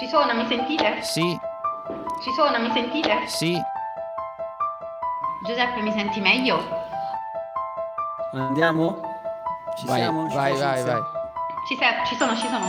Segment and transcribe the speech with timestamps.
[0.00, 1.02] Ci sono, mi sentite?
[1.02, 1.38] Sì,
[2.22, 3.26] Ci sono, mi sentite?
[3.26, 3.60] sì.
[5.46, 6.58] Giuseppe, mi senti meglio?
[8.32, 9.00] Andiamo?
[9.78, 10.28] Ci Vai, siamo?
[10.28, 11.00] Ci vai, vai, vai.
[11.68, 12.66] Ci, sei- ci sono, ci sono.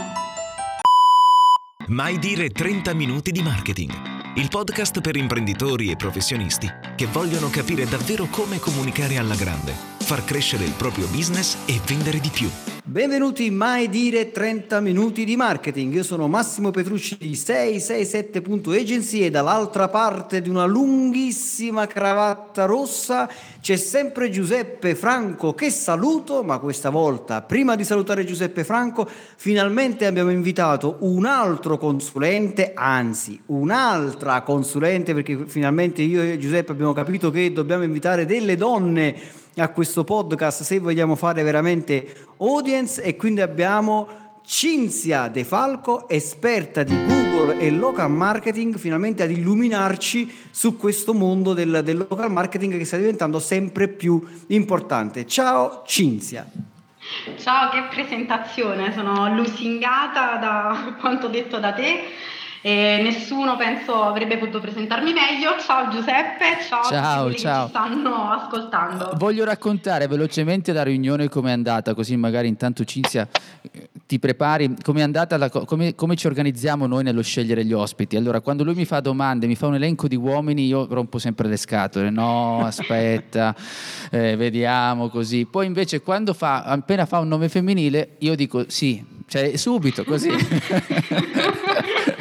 [1.88, 3.92] Mai dire 30 minuti di marketing.
[4.36, 9.74] Il podcast per imprenditori e professionisti che vogliono capire davvero come comunicare alla grande,
[10.12, 12.46] far crescere il proprio business e vendere di più.
[12.84, 15.94] Benvenuti in Mai Dire 30 Minuti di Marketing.
[15.94, 23.26] Io sono Massimo Petrucci di 667.agency e dall'altra parte di una lunghissima cravatta rossa
[23.62, 30.04] c'è sempre Giuseppe Franco che saluto, ma questa volta prima di salutare Giuseppe Franco finalmente
[30.04, 37.30] abbiamo invitato un altro consulente, anzi un'altra consulente perché finalmente io e Giuseppe abbiamo capito
[37.30, 43.40] che dobbiamo invitare delle donne a questo podcast se vogliamo fare veramente audience e quindi
[43.40, 51.14] abbiamo Cinzia De Falco, esperta di Google e local marketing, finalmente ad illuminarci su questo
[51.14, 55.26] mondo del, del local marketing che sta diventando sempre più importante.
[55.26, 56.46] Ciao Cinzia.
[57.36, 62.04] Ciao, che presentazione, sono lusingata da quanto detto da te
[62.64, 65.56] e nessuno penso avrebbe potuto presentarmi meglio.
[65.58, 67.66] Ciao Giuseppe, ciao, Ciao, a tutti ciao.
[67.66, 69.12] che ci stanno ascoltando.
[69.16, 73.26] Voglio raccontare velocemente la riunione come è andata, così magari intanto Cinzia
[73.62, 74.76] eh, ti prepari.
[74.80, 78.14] Come è andata, la co- come, come ci organizziamo noi nello scegliere gli ospiti?
[78.14, 81.48] Allora, quando lui mi fa domande, mi fa un elenco di uomini, io rompo sempre
[81.48, 82.10] le scatole.
[82.10, 83.56] No, aspetta,
[84.08, 85.46] eh, vediamo così.
[85.46, 90.30] Poi invece quando fa, appena fa un nome femminile, io dico sì, cioè subito così.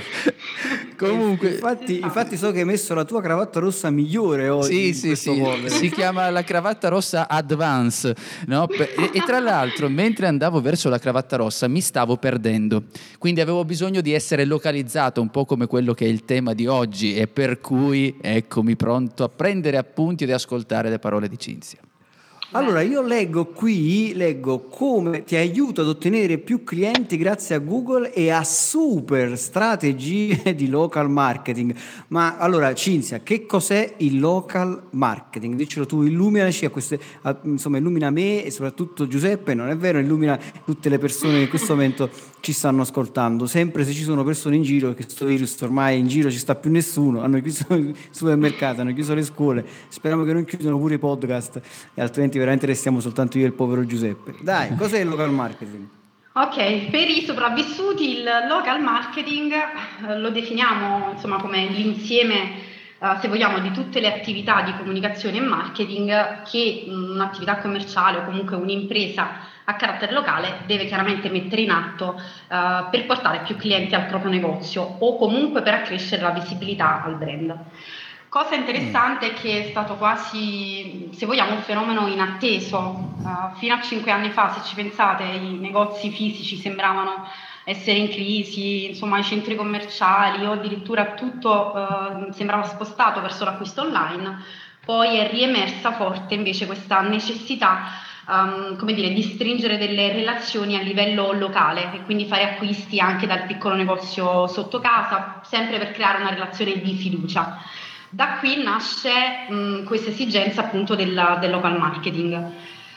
[1.08, 4.74] Comunque, Infatti, infatti so che hai messo la tua cravatta rossa migliore oggi.
[4.74, 8.16] Sì, in sì, questo sì, si chiama la cravatta rossa Advance.
[8.48, 8.68] no?
[8.70, 12.84] E, e tra l'altro, mentre andavo verso la cravatta rossa, mi stavo perdendo.
[13.18, 16.68] Quindi avevo bisogno di essere localizzato, un po' come quello che è il tema di
[16.68, 21.80] oggi, e per cui eccomi pronto a prendere appunti ed ascoltare le parole di Cinzia.
[22.54, 28.12] Allora, io leggo qui, leggo come ti aiuta ad ottenere più clienti grazie a Google
[28.12, 31.74] e a super strategie di local marketing.
[32.10, 35.56] Ma allora, Cinzia, che cos'è il local marketing?
[35.56, 40.00] Diccelo tu, illuminaci a queste, a- insomma, illumina me e soprattutto Giuseppe, non è vero,
[40.00, 42.10] illumina tutte le persone che in questo momento
[42.42, 43.46] ci stanno ascoltando.
[43.48, 46.56] Sempre se ci sono persone in giro, perché questo virus ormai in giro ci sta
[46.56, 50.96] più nessuno, hanno chiuso i supermercati, hanno chiuso le scuole, speriamo che non chiudano pure
[50.96, 51.62] i podcast
[51.94, 54.36] e altrimenti veramente restiamo soltanto io e il povero Giuseppe.
[54.42, 55.88] Dai, cos'è il local marketing?
[56.34, 62.54] Ok, per i sopravvissuti il local marketing eh, lo definiamo insomma come l'insieme,
[63.00, 68.24] eh, se vogliamo, di tutte le attività di comunicazione e marketing che un'attività commerciale o
[68.24, 73.96] comunque un'impresa a carattere locale deve chiaramente mettere in atto eh, per portare più clienti
[73.96, 77.56] al proprio negozio o comunque per accrescere la visibilità al brand.
[78.32, 82.78] Cosa interessante è che è stato quasi, se vogliamo, un fenomeno inatteso.
[82.78, 87.28] Uh, fino a cinque anni fa, se ci pensate, i negozi fisici sembravano
[87.66, 93.82] essere in crisi, insomma i centri commerciali o addirittura tutto uh, sembrava spostato verso l'acquisto
[93.82, 94.42] online.
[94.86, 97.82] Poi è riemersa forte invece questa necessità
[98.30, 103.28] um, come dire, di stringere delle relazioni a livello locale e quindi fare acquisti anche
[103.28, 107.62] dal piccolo negozio sotto casa, sempre per creare una relazione di fiducia.
[108.14, 109.10] Da qui nasce
[109.50, 112.52] mh, questa esigenza appunto della- del local marketing.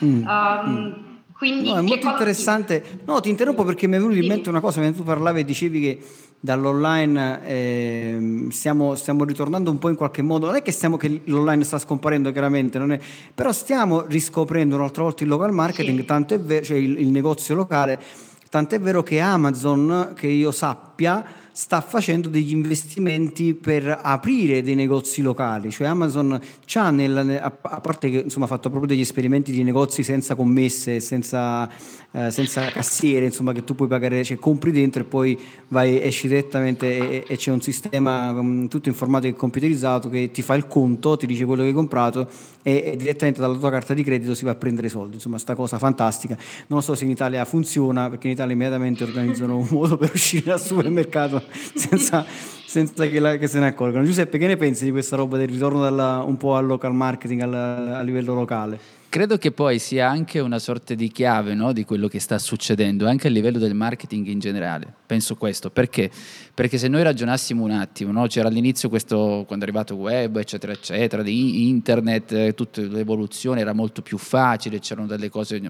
[0.04, 1.02] Mm, Um,
[1.36, 3.00] Quindi No, è molto interessante.
[3.06, 5.44] No, ti interrompo perché mi è venuto in mente una cosa, mentre tu parlavi e
[5.44, 5.98] dicevi che
[6.41, 11.22] dall'online ehm, stiamo, stiamo ritornando un po' in qualche modo, non è che, stiamo, che
[11.25, 13.00] l'online sta scomparendo chiaramente, non è-
[13.34, 16.05] però stiamo riscoprendo un'altra volta il local marketing, Sì.
[16.05, 18.00] tanto è vero, cioè il, il negozio locale,
[18.49, 21.25] tant'è vero che Amazon, che io sappia,
[21.56, 28.11] sta facendo degli investimenti per aprire dei negozi locali, cioè Amazon c'ha nel, a parte
[28.11, 31.71] che insomma ha fatto proprio degli esperimenti di negozi senza commesse, senza
[32.16, 36.28] eh, senza cassiere, insomma, che tu puoi pagare, cioè compri dentro e poi vai, esci
[36.28, 40.69] direttamente e, e c'è un sistema um, tutto informatico e computerizzato che ti fa il
[40.69, 42.28] conto, ti dice quello che hai comprato
[42.62, 45.14] e, e, direttamente dalla tua carta di credito si va a prendere i soldi.
[45.14, 46.38] Insomma, sta cosa fantastica.
[46.69, 50.44] Non so se in Italia funziona, perché in Italia immediatamente organizzano un modo per uscire
[50.44, 51.43] dal supermercato
[51.75, 52.25] senza,
[52.64, 54.05] senza che, la, che, se ne accorgano.
[54.05, 57.40] Giuseppe, che ne pensi di questa roba del ritorno dalla, un po' al local marketing
[57.40, 59.02] al, a livello locale?
[59.14, 63.06] Credo che poi sia anche una sorta di chiave no, di quello che sta succedendo,
[63.06, 64.93] anche a livello del marketing in generale.
[65.06, 65.70] Penso questo.
[65.70, 66.11] Perché?
[66.52, 70.37] Perché se noi ragionassimo un attimo, no, c'era all'inizio questo, quando è arrivato il web,
[70.38, 75.62] eccetera, eccetera, di internet, eh, tutta l'evoluzione era molto più facile, c'erano delle cose,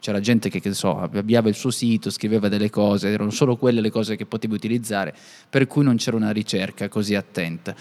[0.00, 3.82] c'era gente che, che so, avviava il suo sito, scriveva delle cose, erano solo quelle
[3.82, 5.14] le cose che potevi utilizzare,
[5.50, 7.74] per cui non c'era una ricerca così attenta.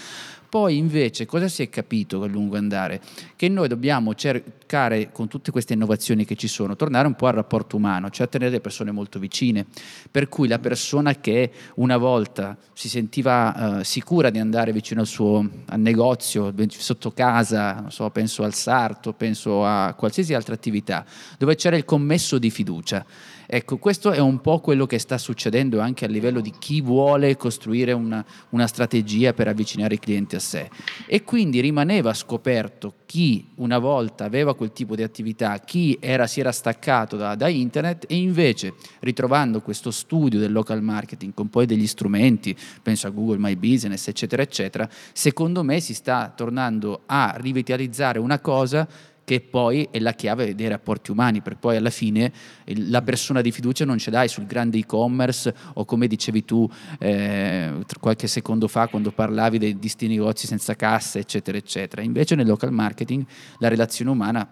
[0.56, 3.02] Poi invece cosa si è capito a lungo andare?
[3.36, 7.34] Che noi dobbiamo cercare con tutte queste innovazioni che ci sono, tornare un po' al
[7.34, 9.66] rapporto umano, cioè a tenere le persone molto vicine.
[10.10, 15.07] Per cui la persona che una volta si sentiva uh, sicura di andare vicino al
[15.07, 21.04] suo al negozio, sotto casa, so, penso al sarto, penso a qualsiasi altra attività,
[21.38, 23.06] dove c'era il commesso di fiducia
[23.47, 27.38] Ecco, questo è un po' quello che sta succedendo anche a livello di chi vuole
[27.38, 30.69] costruire una, una strategia per avvicinare i clienti a sé.
[31.07, 36.39] E quindi rimaneva scoperto chi una volta aveva quel tipo di attività, chi era, si
[36.39, 41.65] era staccato da, da, internet e invece ritrovando questo studio del local marketing con poi
[41.65, 47.36] degli strumenti, penso a Google My Business, eccetera, eccetera, secondo me si sta tornando a
[47.38, 48.88] rivitalizzare una cosa
[49.25, 52.31] che poi è la chiave dei rapporti umani, perché poi alla fine
[52.66, 56.69] la persona di fiducia non ce l'hai sul grande e-commerce o come dicevi tu
[57.00, 62.01] eh, qualche secondo fa quando parlavi dei disti negozi senza cassa, eccetera, eccetera.
[62.04, 63.25] Invece nel local marketing
[63.57, 64.48] la relazione umana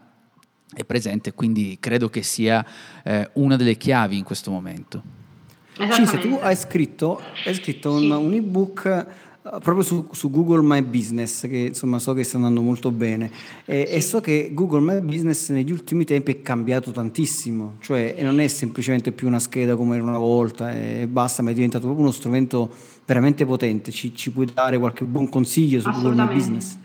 [0.74, 2.66] è presente, quindi credo che sia
[3.04, 5.22] eh, una delle chiavi in questo momento.
[5.92, 9.06] Cise, tu hai scritto, hai scritto un, un ebook
[9.44, 13.30] proprio su, su, Google My Business, che insomma so che sta andando molto bene,
[13.66, 18.40] e, e, so che Google My Business negli ultimi tempi è cambiato tantissimo, cioè non
[18.40, 22.06] è semplicemente più una scheda come era una volta e basta, ma è diventato proprio
[22.06, 22.74] uno strumento
[23.06, 23.92] veramente potente.
[23.92, 26.78] Ci, ci puoi dare qualche buon consiglio su Google My Business?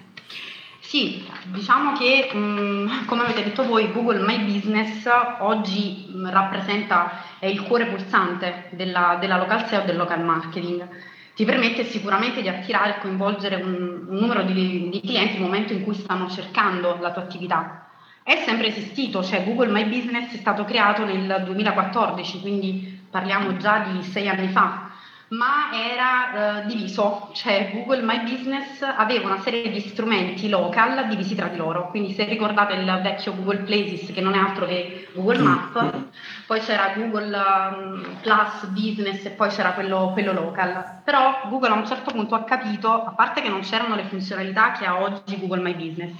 [0.81, 1.23] Sì,
[1.53, 5.05] diciamo che mh, come avete detto voi, Google My Business
[5.41, 10.89] oggi mh, rappresenta è il cuore pulsante della, della local SEO e del local marketing
[11.39, 15.73] ti permette sicuramente di attirare e coinvolgere un, un numero di, di, clienti nel momento
[15.73, 17.87] in cui stanno cercando la tua attività.
[18.25, 23.87] È sempre esistito, cioè Google My Business è stato creato nel 2014, quindi parliamo già
[23.89, 24.88] di sei anni fa
[25.29, 31.35] ma era eh, diviso, cioè Google My Business aveva una serie di strumenti local divisi
[31.35, 35.09] tra di loro, quindi se ricordate il vecchio Google Places che non è altro che
[35.13, 35.95] Google Map,
[36.47, 41.75] poi c'era Google um, Plus Business e poi c'era quello, quello, local, però Google a
[41.75, 45.39] un certo punto ha capito, a parte che non c'erano le funzionalità che ha oggi
[45.39, 46.15] Google My Business,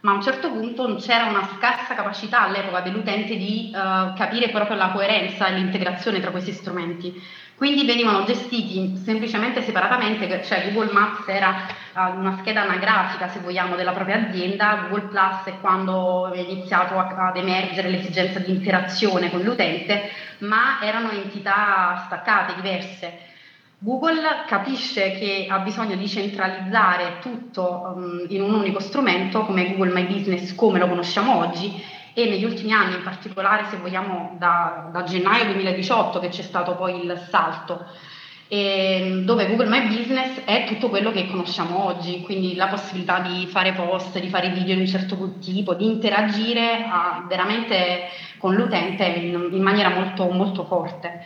[0.00, 4.76] ma a un certo punto c'era una scarsa capacità all'epoca dell'utente di uh, capire proprio
[4.76, 7.46] la coerenza e l'integrazione tra questi strumenti.
[7.58, 13.74] Quindi venivano gestiti semplicemente separatamente, cioè Google Maps era uh, una scheda anagrafica, se vogliamo,
[13.74, 19.40] della propria azienda, Google Plus è quando è iniziato ad emergere l'esigenza di interazione con
[19.40, 20.08] l'utente,
[20.38, 23.26] ma erano entità staccate, diverse.
[23.80, 29.92] Google capisce che ha bisogno di centralizzare tutto um, in un unico strumento come Google
[29.92, 34.88] My Business come lo conosciamo oggi e negli ultimi anni, in particolare se vogliamo da,
[34.90, 37.86] da gennaio 2018 che c'è stato poi il salto,
[38.48, 43.46] e dove Google My Business è tutto quello che conosciamo oggi, quindi la possibilità di
[43.46, 49.04] fare post, di fare video di un certo tipo, di interagire a, veramente con l'utente
[49.04, 51.24] in, in maniera molto, molto forte.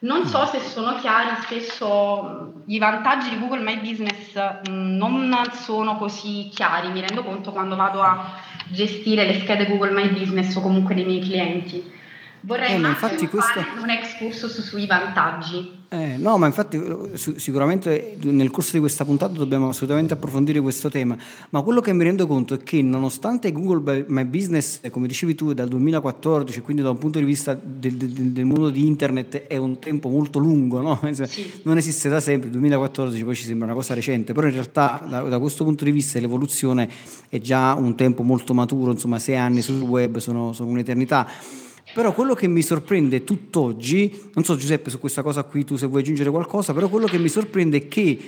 [0.00, 4.32] Non so se sono chiari, spesso i vantaggi di Google My Business
[4.68, 10.08] non sono così chiari, mi rendo conto quando vado a gestire le schede Google My
[10.10, 11.92] Business o comunque dei miei clienti.
[12.40, 13.64] Vorrei eh, fare questo...
[13.80, 15.77] un excursus sui vantaggi.
[15.90, 20.90] Eh, no, ma infatti eh, sicuramente nel corso di questa puntata dobbiamo assolutamente approfondire questo
[20.90, 21.16] tema,
[21.48, 25.50] ma quello che mi rendo conto è che nonostante Google My Business, come dicevi tu,
[25.50, 29.46] è dal 2014, quindi da un punto di vista del, del, del mondo di internet
[29.46, 31.00] è un tempo molto lungo, no?
[31.24, 31.50] sì.
[31.62, 35.02] non esiste da sempre, il 2014 poi ci sembra una cosa recente, però in realtà
[35.08, 36.86] da, da, questo punto di vista l'evoluzione
[37.30, 41.66] è già un tempo molto maturo, insomma sei anni sul web sono, sono un'eternità.
[41.94, 45.86] Però quello che mi sorprende tutt'oggi, non so Giuseppe su questa cosa qui tu se
[45.86, 48.18] vuoi aggiungere qualcosa, però quello che mi sorprende è che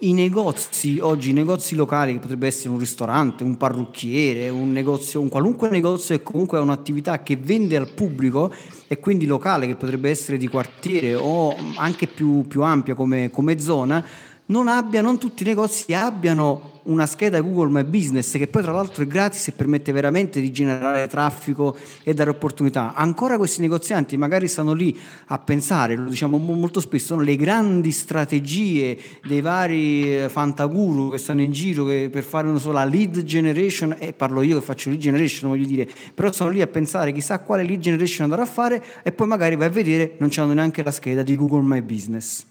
[0.00, 5.20] i negozi, oggi i negozi locali, che potrebbe essere un ristorante, un parrucchiere, un negozio,
[5.20, 8.52] un qualunque negozio che comunque ha un'attività che vende al pubblico,
[8.88, 13.58] e quindi locale che potrebbe essere di quartiere o anche più, più ampia come, come
[13.58, 14.04] zona,
[14.46, 18.72] non, abbia, non tutti i negozi abbiano una scheda Google My Business che poi tra
[18.72, 22.94] l'altro è gratis e permette veramente di generare traffico e dare opportunità.
[22.94, 27.90] Ancora questi negozianti magari stanno lì a pensare, lo diciamo molto spesso, sono le grandi
[27.90, 33.96] strategie dei vari eh, fantaguru che stanno in giro per fare una sola lead generation,
[33.98, 37.40] e parlo io che faccio lead generation, voglio dire, però sono lì a pensare chissà
[37.40, 40.82] quale lead generation andare a fare e poi magari vai a vedere non c'hanno neanche
[40.84, 42.44] la scheda di Google My Business.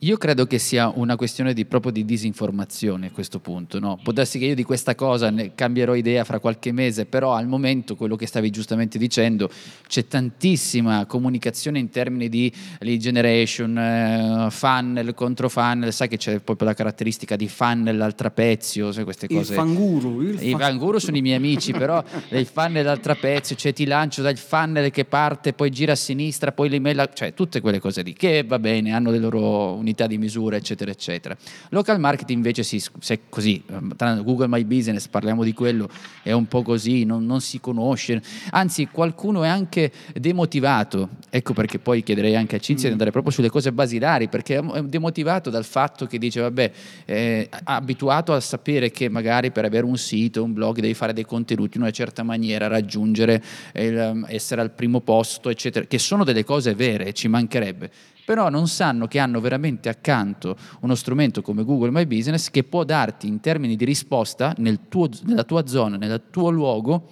[0.00, 3.78] Io credo che sia una questione di, proprio di disinformazione a questo punto.
[3.78, 3.98] No?
[4.02, 7.46] Può darsi che io di questa cosa ne cambierò idea fra qualche mese, però al
[7.46, 9.48] momento, quello che stavi giustamente dicendo,
[9.88, 16.40] c'è tantissima comunicazione in termini di lead generation, eh, funnel contro funnel, sai che c'è
[16.40, 19.54] proprio la caratteristica di funnel al trapezio, sai queste cose.
[19.54, 20.20] Il fanguru.
[20.20, 24.20] Il I fanguru sono i miei amici, però il funnel al trapezio, cioè ti lancio
[24.20, 28.12] dal funnel che parte, poi gira a sinistra, poi l'email, cioè tutte quelle cose lì,
[28.12, 31.36] che va bene, hanno le loro unità di misura, eccetera, eccetera.
[31.70, 35.88] Local marketing invece si, se così, ehm, tra Google My Business, parliamo di quello,
[36.22, 41.78] è un po' così, non, non si conosce, anzi qualcuno è anche demotivato, ecco perché
[41.78, 42.86] poi chiederei anche a Cinzia mm.
[42.86, 46.72] di andare proprio sulle cose basilari, perché è demotivato dal fatto che dice, vabbè,
[47.04, 51.24] è abituato a sapere che magari per avere un sito, un blog, devi fare dei
[51.24, 53.42] contenuti in una certa maniera, raggiungere,
[53.74, 57.90] il, essere al primo posto, eccetera, che sono delle cose vere, ci mancherebbe
[58.26, 62.82] però non sanno che hanno veramente accanto uno strumento come Google My Business che può
[62.82, 67.08] darti in termini di risposta nel tuo, nella tua zona, nel tuo luogo,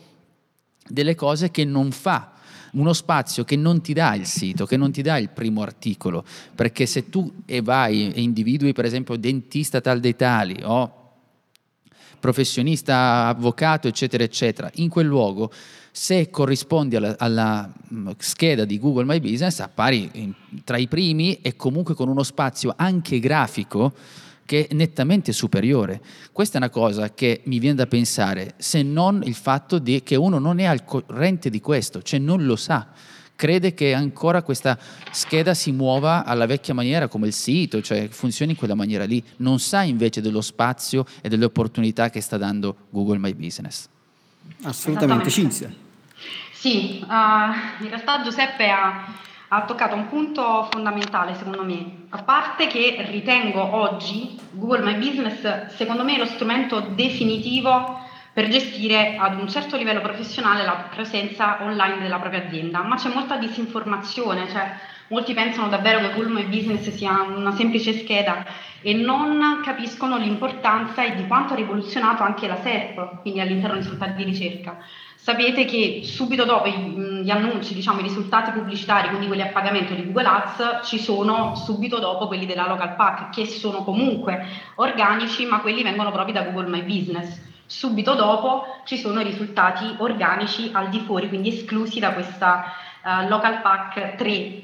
[0.84, 2.32] delle cose che non fa
[2.72, 6.24] uno spazio che non ti dà il sito, che non ti dà il primo articolo,
[6.52, 11.02] perché se tu e vai e individui per esempio dentista tal dei tali o
[12.18, 15.52] professionista, avvocato, eccetera, eccetera, in quel luogo
[15.96, 20.34] se corrispondi alla, alla, mm, scheda di Google My Business appari in,
[20.64, 23.94] tra i primi e comunque con uno spazio anche grafico
[24.44, 26.02] che è nettamente superiore.
[26.32, 30.16] Questa è una cosa che mi viene da pensare, se non il fatto di, che
[30.16, 32.88] uno non è al corrente di questo, cioè non lo sa
[33.36, 34.78] crede che ancora questa
[35.10, 39.22] scheda si muova alla vecchia maniera come il sito, cioè funzioni in quella maniera lì,
[39.38, 43.88] non sa invece dello spazio e delle opportunità che sta dando Google My Business.
[44.62, 45.83] Assolutamente, Cinzia.
[46.64, 49.04] Sì, uh, in realtà Giuseppe ha,
[49.48, 55.66] ha, toccato un punto fondamentale secondo me, a parte che ritengo oggi Google My Business
[55.74, 58.00] secondo me lo strumento definitivo
[58.32, 63.12] per gestire ad un certo livello professionale la presenza online della propria azienda, ma c'è
[63.12, 64.74] molta disinformazione, cioè
[65.08, 68.42] molti pensano davvero che Google My Business sia una semplice scheda
[68.80, 73.82] e non capiscono l'importanza e di quanto ha rivoluzionato anche la SERP, quindi all'interno dei
[73.82, 74.78] risultati di ricerca.
[75.24, 80.04] Sapete che subito dopo gli annunci, diciamo i risultati pubblicitari, quindi quelli a pagamento di
[80.04, 85.60] Google Ads, ci sono subito dopo quelli della Local Pack, che sono comunque organici, ma
[85.60, 87.40] quelli vengono proprio da Google My Business.
[87.64, 93.26] Subito dopo ci sono i risultati organici al di fuori, quindi esclusi da questa uh,
[93.26, 94.62] Local Pack 3.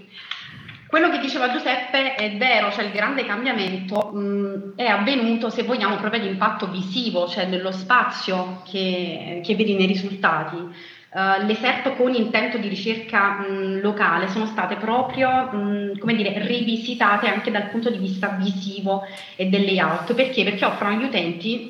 [0.90, 5.94] Quello che diceva Giuseppe è vero, cioè il grande cambiamento mh, è avvenuto, se vogliamo,
[5.98, 10.56] proprio all'impatto visivo, cioè nello spazio che, che vedi nei risultati.
[10.56, 16.44] Uh, le SERP con intento di ricerca mh, locale sono state proprio mh, come dire,
[16.44, 19.04] rivisitate anche dal punto di vista visivo
[19.36, 20.12] e del layout.
[20.14, 20.42] Perché?
[20.42, 21.68] Perché offrono agli utenti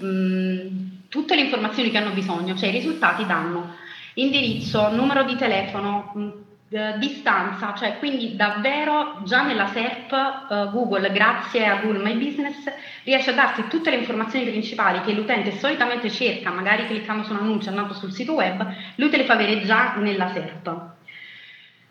[1.11, 3.75] tutte le informazioni che hanno bisogno, cioè i risultati danno
[4.15, 10.13] indirizzo, numero di telefono, eh, distanza, cioè quindi davvero già nella SERP
[10.49, 12.65] uh, Google, grazie a Google My Business,
[13.03, 17.39] riesce a darti tutte le informazioni principali che l'utente solitamente cerca, magari cliccando su un
[17.39, 20.99] annuncio andando sul sito web, lui te le fa avere già nella SERP.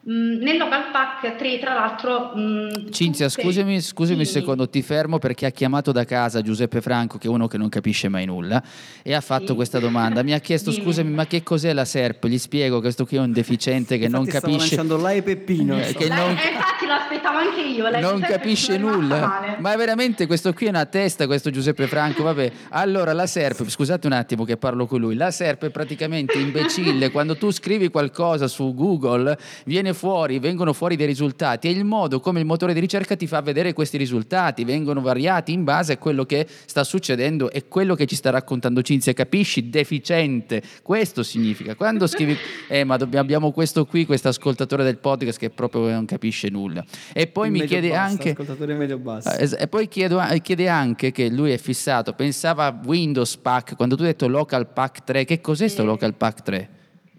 [0.08, 2.32] Mm, nel local pack 3, tra l'altro.
[2.34, 3.41] Mh, mm, Cinzia, tutte...
[3.41, 7.29] scusami, scusami un secondo, ti fermo perché ha chiamato da casa Giuseppe Franco, che è
[7.29, 8.63] uno che non capisce mai nulla,
[9.03, 9.56] e ha fatto sì.
[9.56, 10.24] questa domanda.
[10.24, 12.27] Mi ha chiesto: scusami, ma che cos'è la SERP?
[12.27, 14.39] Gli spiego, questo qui è un deficiente che non capisce.
[14.39, 15.77] Stavo lanciando lei Peppino.
[15.77, 16.29] Eh, che non...
[16.29, 17.89] eh, infatti lo aspettavo anche io.
[17.89, 19.58] Lei non capisce nulla.
[19.60, 22.24] Ma veramente questo qui è una testa, questo Giuseppe Franco.
[22.24, 25.15] Vabbè, allora la SERP, scusate un attimo che parlo con lui.
[25.15, 27.12] La SERP è praticamente imbecille.
[27.12, 31.84] Quando tu scrivi qualcosa su Google, viene viene fuori, vengono fuori dei risultati e il
[31.84, 35.93] modo come il motore di ricerca ti fa vedere questi risultati, vengono variati in base
[35.93, 39.69] a quello che sta succedendo e quello che ci sta raccontando Cinzia, capisci?
[39.69, 41.75] Deficiente, questo significa.
[41.75, 46.50] Quando scrivi, eh ma abbiamo questo qui, questo ascoltatore del podcast che proprio non capisce
[46.50, 46.84] nulla.
[47.13, 48.29] E poi il mi chiede basso, anche...
[48.31, 49.31] Ascoltatore medio basso.
[49.31, 53.96] Eh, e poi chiedo, chiede anche che lui è fissato, pensava a Windows Pack, quando
[53.96, 56.69] tu hai detto Local Pack 3, che cos'è questo Local Pack 3?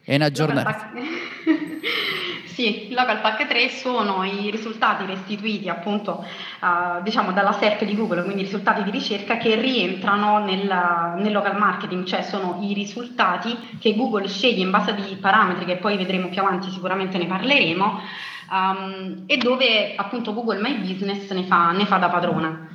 [0.02, 0.92] È una giornata...
[2.60, 6.22] Sì, i local pack 3 sono i risultati restituiti appunto
[6.60, 10.66] uh, diciamo dalla SERP di Google, quindi i risultati di ricerca che rientrano nel,
[11.22, 15.76] nel, local marketing, cioè sono i risultati che Google sceglie in base a parametri che
[15.76, 18.00] poi vedremo più avanti, sicuramente ne parleremo,
[18.50, 22.68] um, e dove appunto Google My Business ne fa, ne fa da padrona.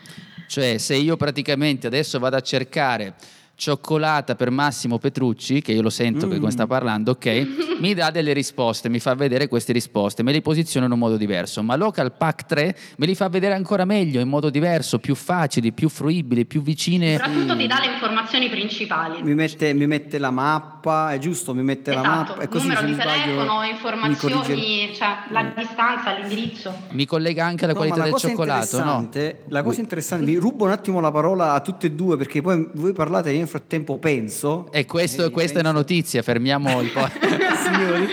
[0.47, 3.13] Cioè se io praticamente adesso vado a cercare
[3.55, 6.31] cioccolata per Massimo Petrucci, che io lo sento mm.
[6.31, 10.31] che come sta parlando, ok, mi dà delle risposte, mi fa vedere queste risposte, me
[10.31, 13.85] le posiziona in un modo diverso, ma Local Pack 3 me li fa vedere ancora
[13.85, 17.17] meglio, in modo diverso, più facili, più fruibili, più vicine.
[17.17, 19.23] Soprattutto ti dà le informazioni principali.
[19.23, 22.07] Mi mette, mi mette la mappa, è giusto, mi mette esatto.
[22.07, 22.41] la mappa.
[22.41, 26.73] E così numero di telefono, informazioni, cioè la distanza, l'indirizzo.
[26.91, 29.09] Mi collega anche alla no, qualità del cioccolato, no?
[29.47, 32.69] La cosa interessante, mi rubo un attimo la parola a tutte e due perché poi
[32.73, 34.67] voi parlate nel frattempo penso.
[34.71, 37.07] E questo, questa penso, è una notizia, fermiamo il po'.
[37.63, 38.07] Signori,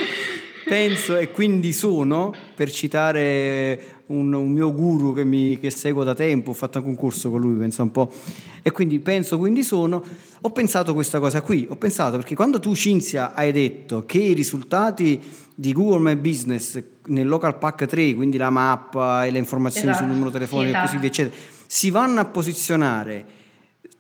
[0.64, 6.14] penso e quindi sono, per citare un, un mio guru che, mi, che, seguo da
[6.14, 8.12] tempo, ho fatto anche un corso con lui, penso un po',
[8.62, 10.04] e quindi penso, quindi sono,
[10.40, 14.34] ho pensato questa cosa qui, ho pensato perché quando tu Cinzia hai detto che i
[14.34, 15.20] risultati
[15.54, 20.04] di Google My Business nel Local Pack 3, quindi la mappa e le informazioni esatto.
[20.04, 20.84] sul numero telefonico esatto.
[20.84, 21.34] e così via, eccetera,
[21.66, 23.40] si vanno a posizionare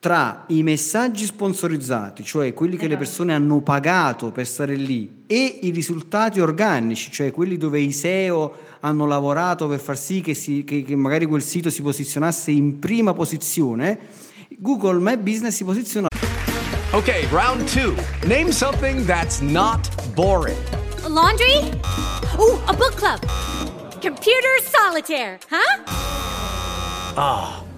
[0.02, 3.04] tra i messaggi sponsorizzati, cioè quelli che le esatto.
[3.04, 8.52] persone hanno pagato per stare lì, e i risultati organici, cioè quelli dove i SEO
[8.80, 12.80] hanno lavorato per far sì che, si, che, che magari quel sito si posizionasse in
[12.80, 13.96] prima posizione,
[14.58, 16.08] Google My Business si posiziona.
[16.90, 17.94] Ok, round 2.
[18.26, 20.58] Name something that's not boring.
[21.04, 21.70] A laundry?
[22.38, 23.20] Oh, a book club.
[24.00, 25.82] Computer solitaire, huh?
[27.14, 27.62] Ah.
[27.62, 27.71] Oh.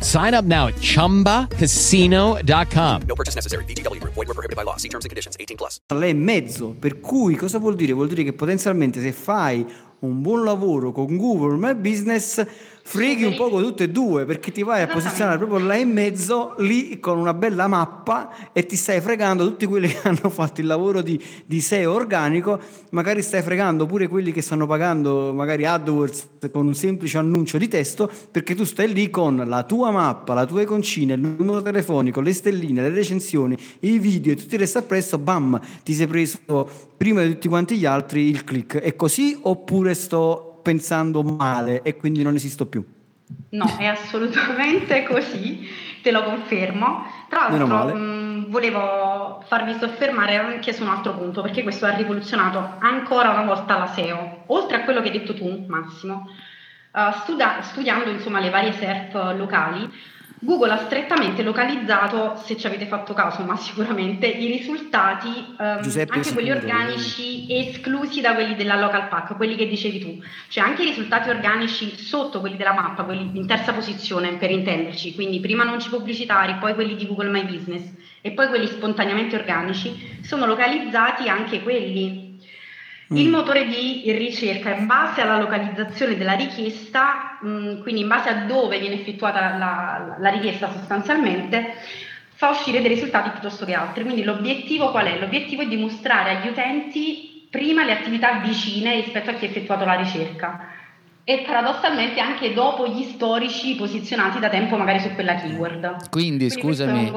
[0.00, 3.02] Sign up now at ChumbaCasino.com.
[3.06, 3.64] No purchase necessary.
[3.64, 4.02] BGW.
[4.02, 4.76] Void were prohibited by law.
[4.76, 5.36] See terms and conditions.
[5.38, 5.78] 18 plus.
[5.92, 7.92] Lei è mezzo, per cui cosa vuol dire?
[7.92, 9.64] Vuol dire che potenzialmente se fai
[10.00, 12.44] un buon lavoro con Google My Business
[12.88, 15.90] freghi un po' con tutte e due perché ti vai a posizionare proprio là in
[15.90, 20.60] mezzo lì con una bella mappa e ti stai fregando tutti quelli che hanno fatto
[20.60, 25.66] il lavoro di, di SEO organico magari stai fregando pure quelli che stanno pagando magari
[25.66, 30.34] AdWords con un semplice annuncio di testo perché tu stai lì con la tua mappa,
[30.34, 34.60] la tua iconcina, il numero telefonico, le stelline, le recensioni, i video e tutti il
[34.60, 38.78] resto appresso, bam, ti sei preso prima di tutti quanti gli altri il click.
[38.78, 42.84] È così oppure sto pensando male e quindi non esisto più.
[43.50, 45.64] No, è assolutamente così,
[46.02, 47.06] te lo confermo.
[47.28, 52.78] Tra l'altro mh, volevo farvi soffermare anche su un altro punto, perché questo ha rivoluzionato
[52.80, 54.42] ancora una volta la SEO.
[54.46, 56.28] Oltre a quello che hai detto tu, Massimo,
[56.92, 59.88] uh, studia- studiando insomma, le varie SERP locali,
[60.46, 65.28] Google ha strettamente localizzato, se ci avete fatto caso, ma sicuramente i risultati,
[65.58, 70.62] um, anche quelli organici esclusi da quelli della local pack, quelli che dicevi tu, cioè
[70.62, 75.40] anche i risultati organici sotto quelli della mappa, quelli in terza posizione per intenderci, quindi
[75.40, 77.82] prima annunci pubblicitari, poi quelli di Google My Business
[78.20, 82.38] e poi quelli spontaneamente organici, sono localizzati anche quelli.
[83.08, 83.32] Il mm.
[83.32, 88.44] motore di ricerca in base alla localizzazione della richiesta, mh, mm, quindi in base a
[88.46, 91.74] dove viene effettuata la, la, richiesta sostanzialmente,
[92.34, 94.04] fa uscire dei risultati piuttosto che altri.
[94.04, 95.18] Quindi l'obiettivo qual è?
[95.18, 99.94] L'obiettivo è dimostrare agli utenti prima le attività vicine rispetto a chi ha effettuato la
[99.94, 100.74] ricerca
[101.28, 106.08] e paradossalmente anche dopo gli storici posizionati da tempo magari su quella keyword.
[106.08, 107.12] Quindi, Quindi scusami,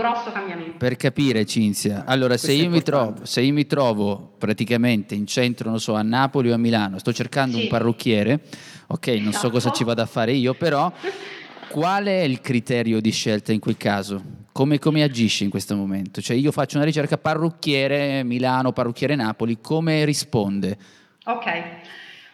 [0.80, 5.80] per capire Cinzia, allora se io, trovo, se io, mi trovo, praticamente in centro, non
[5.80, 7.64] so, a Napoli o a Milano, sto cercando sì.
[7.64, 8.40] un parrucchiere,
[8.91, 10.91] ok, non so cosa ci vado a fare io, però
[11.69, 14.21] qual è il criterio di scelta in quel caso?
[14.52, 16.21] Come, come agisci in questo momento?
[16.21, 20.78] Cioè io faccio una ricerca parrucchiere Milano, parrucchiere Napoli, come risponde?
[21.25, 21.45] Ok.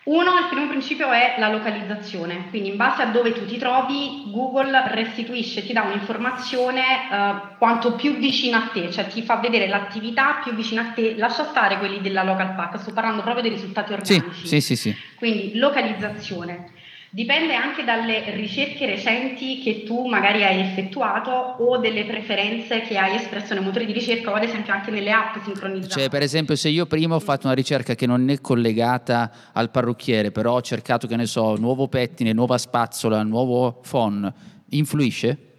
[0.06, 4.26] Uno, il primo principio è la localizzazione, quindi in base a dove tu ti trovi,
[4.28, 9.68] Google restituisce, ti dà un'informazione eh, quanto più vicina a te, cioè ti fa vedere
[9.68, 13.52] l'attività più vicina a te, lascia stare quelli della local pack, sto parlando proprio dei
[13.52, 14.46] risultati organici.
[14.46, 14.96] Sì, sì, sì, sì.
[15.16, 16.75] Quindi localizzazione.
[17.16, 23.16] Dipende anche dalle ricerche recenti che tu magari hai effettuato o delle preferenze che hai
[23.16, 25.94] espresso nei motori di ricerca o ad esempio anche nelle app sincronizzate.
[25.98, 29.72] Cioè, per esempio, se io prima ho fatto una ricerca che non è collegata al
[29.72, 34.34] parrucchiere, però ho cercato, che ne so, nuovo pettine, nuova spazzola, nuovo phon,
[34.72, 35.55] influisce?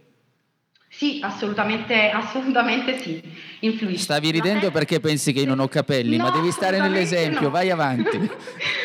[0.97, 3.21] Sì, assolutamente, assolutamente sì,
[3.61, 3.99] influisce.
[4.03, 7.51] Stavi ridendo perché pensi che io non ho capelli, No, ma devi stare nell'esempio, no.
[7.51, 8.17] vai avanti.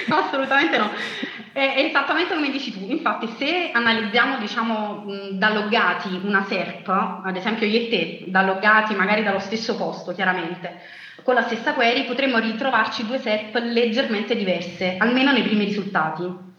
[0.07, 0.89] No, assolutamente no.
[1.53, 2.85] È, esattamente come dici tu.
[2.91, 8.93] Infatti, se analizziamo, diciamo, da loggati una SERP, ad esempio io e te, da loggati
[8.93, 10.81] magari dallo stesso posto, chiaramente,
[11.23, 16.49] con la stessa query, potremmo ritrovarci due SERP leggermente diverse, almeno nei primi risultati.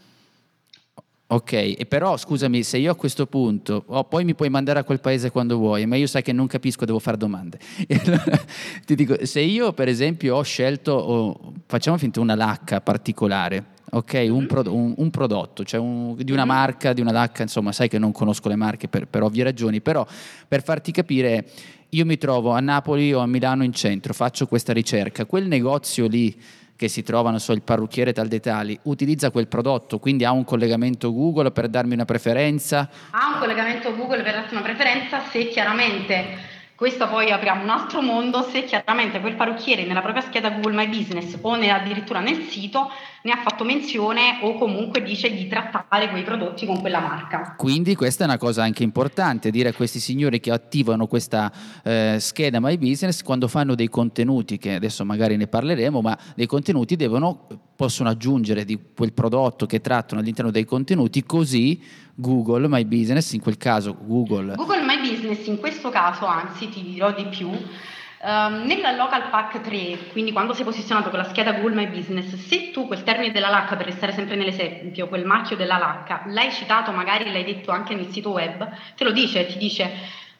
[1.32, 4.84] Ok, e però scusami, se io a questo punto, oh, poi mi puoi mandare a
[4.84, 7.58] quel paese quando vuoi, ma io sai che non capisco, devo fare domande.
[8.04, 8.38] Allora,
[8.84, 14.26] ti dico, se io per esempio ho scelto, oh, facciamo finta una lacca particolare, ok,
[14.28, 17.88] un, pro- un- un prodotto, cioè un- di una marca, di una lacca, insomma, sai
[17.88, 20.06] che non conosco le marche per, per ovvie ragioni, però
[20.46, 21.46] per farti capire,
[21.90, 26.06] io mi trovo a Napoli o a Milano in centro, faccio questa ricerca, quel negozio
[26.08, 26.36] lì
[26.76, 28.40] che si trova, non so, il parrucchiere tal dei
[28.84, 32.88] utilizza quel prodotto, quindi ha un collegamento Google per darmi una preferenza.
[33.10, 36.50] Ha un collegamento Google per darti una preferenza se chiaramente,
[36.82, 40.88] questo poi apriamo un altro mondo, se chiaramente quel parrucchiere nella propria scheda Google My
[40.88, 42.90] Business o addirittura nel sito
[43.22, 47.54] ne ha fatto menzione o comunque dice di trattare quei prodotti con quella marca.
[47.56, 51.52] Quindi questa è una cosa anche importante, dire a questi signori che attivano questa
[51.84, 56.46] eh, scheda My Business quando fanno dei contenuti, che adesso magari ne parleremo, ma dei
[56.46, 57.46] contenuti devono,
[57.82, 61.82] possono aggiungere di quel prodotto che trattano all'interno dei contenuti, così
[62.14, 66.80] Google My Business, in quel caso Google Google My Business in questo caso, anzi ti
[66.80, 71.54] dirò di più, ehm, nella local pack 3, quindi quando sei posizionato con la scheda
[71.54, 75.56] Google My Business, se tu quel termine della lacca, per restare sempre nell'esempio, quel marchio
[75.56, 78.64] della lacca, l'hai citato, magari l'hai detto anche nel sito web,
[78.94, 79.90] te lo dice, ti dice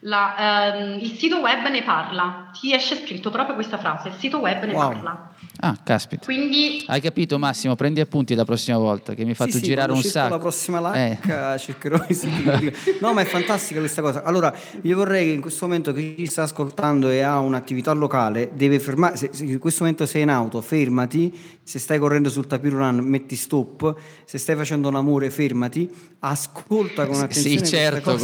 [0.04, 4.38] la, ehm, il sito web ne parla, ti esce scritto proprio questa frase, il sito
[4.38, 4.92] web ne Wow.
[4.92, 5.30] parla.
[5.64, 6.24] Ah, caspita.
[6.24, 7.76] Quindi Hai capito Massimo?
[7.76, 10.18] Prendi appunti la prossima volta che mi hai fatto Sì, sì, girare un quando cerco
[10.28, 10.34] sacco.
[10.34, 11.08] la prossima Eh.
[11.22, 12.74] lacca cercherò di seguire.
[13.00, 14.24] No, ma è fantastica questa cosa.
[14.24, 18.50] Allora, io vorrei che in questo momento chi ci sta ascoltando e ha un'attività locale
[18.54, 19.16] deve fermare.
[19.16, 21.60] Se, se in questo momento sei in auto, fermati.
[21.64, 23.94] Se stai correndo sul tapis roulant, metti stop.
[24.24, 25.88] Se stai facendo l'amore, fermati.
[26.24, 27.58] Ascolta con attenzione.
[27.58, 28.18] Sì, certo,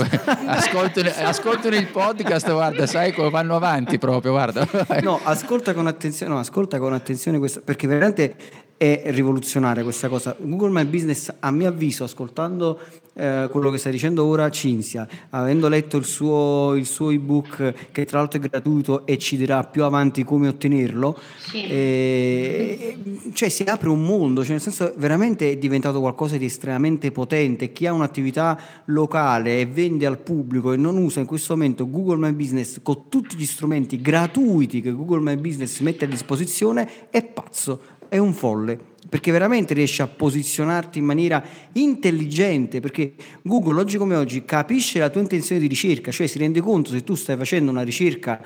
[0.46, 4.66] ascoltano, ascoltano il podcast, guarda, sai come vanno avanti proprio, guarda.
[5.02, 8.34] No, ascolta con attenzione, no, ascolta con attenzione questa, perché veramente
[8.78, 10.34] è rivoluzionaria questa cosa.
[10.38, 12.78] Google My Business, a mio avviso, ascoltando
[13.14, 18.04] eh, quello che sta dicendo ora Cinzia, avendo letto il suo, il suo ebook, che
[18.04, 21.18] tra l'altro è gratuito e ci dirà più avanti come ottenerlo,
[21.52, 22.96] eh,
[23.32, 27.72] cioè si apre un mondo, cioè nel senso veramente è diventato qualcosa di estremamente potente.
[27.72, 32.18] Chi ha un'attività locale e vende al pubblico e non usa in questo momento Google
[32.18, 37.24] My Business con tutti gli strumenti gratuiti che Google My Business mette a disposizione è
[37.24, 38.78] pazzo, è un folle.
[39.08, 41.42] Perché veramente riesce a posizionarti in maniera
[41.72, 46.60] intelligente, perché Google oggi come oggi capisce la tua intenzione di ricerca, cioè si rende
[46.60, 48.38] conto se tu stai facendo una ricerca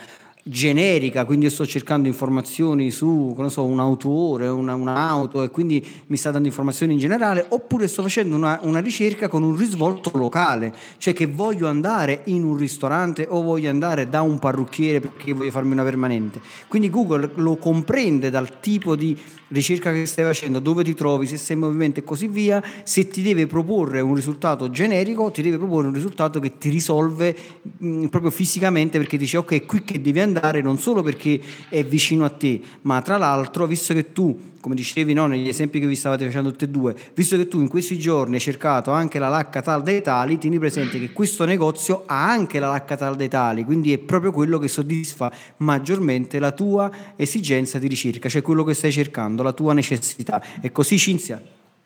[0.45, 6.17] generica, quindi io sto cercando informazioni su, so, un autore, una, un'auto e quindi mi
[6.17, 10.75] sta dando informazioni in generale, oppure sto facendo una, una ricerca con un risvolto locale,
[10.99, 15.51] cioè che voglio andare in un ristorante o voglio andare da un parrucchiere perché voglio
[15.51, 16.41] farmi una permanente.
[16.67, 19.17] Quindi Google lo comprende dal tipo di
[19.53, 23.09] ricerca che stai facendo, dove ti trovi, se sei in movimento e così via, se
[23.09, 27.37] ti deve proporre un risultato generico, ti deve proporre un risultato che ti risolve
[27.79, 31.85] mh, proprio fisicamente perché dice ok, è qui che devi andare non solo perché è
[31.85, 35.89] vicino a te, ma tra l'altro, visto che tu come dicevi no, negli esempi che
[35.89, 39.19] vi stavate facendo tutti e due, visto che tu in questi giorni hai cercato anche
[39.19, 43.17] la lacca tal dei tali, tieni presente che questo negozio ha anche la lacca tal
[43.17, 48.41] dei tali, quindi è proprio quello che soddisfa maggiormente la tua esigenza di ricerca, cioè
[48.41, 50.41] quello che stai cercando, la tua necessità.
[50.61, 51.43] È così Cinzia?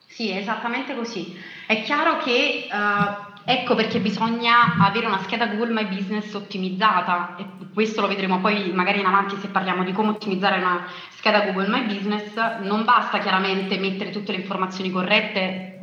[0.06, 1.34] Sì, esattamente così.
[1.66, 7.46] È chiaro che eh, ecco perché bisogna avere una scheda Google My Business ottimizzata e
[7.72, 11.68] questo lo vedremo poi magari in avanti se parliamo di come ottimizzare una scheda Google
[11.68, 12.35] My Business.
[12.62, 15.78] Non basta chiaramente mettere tutte le informazioni corrette,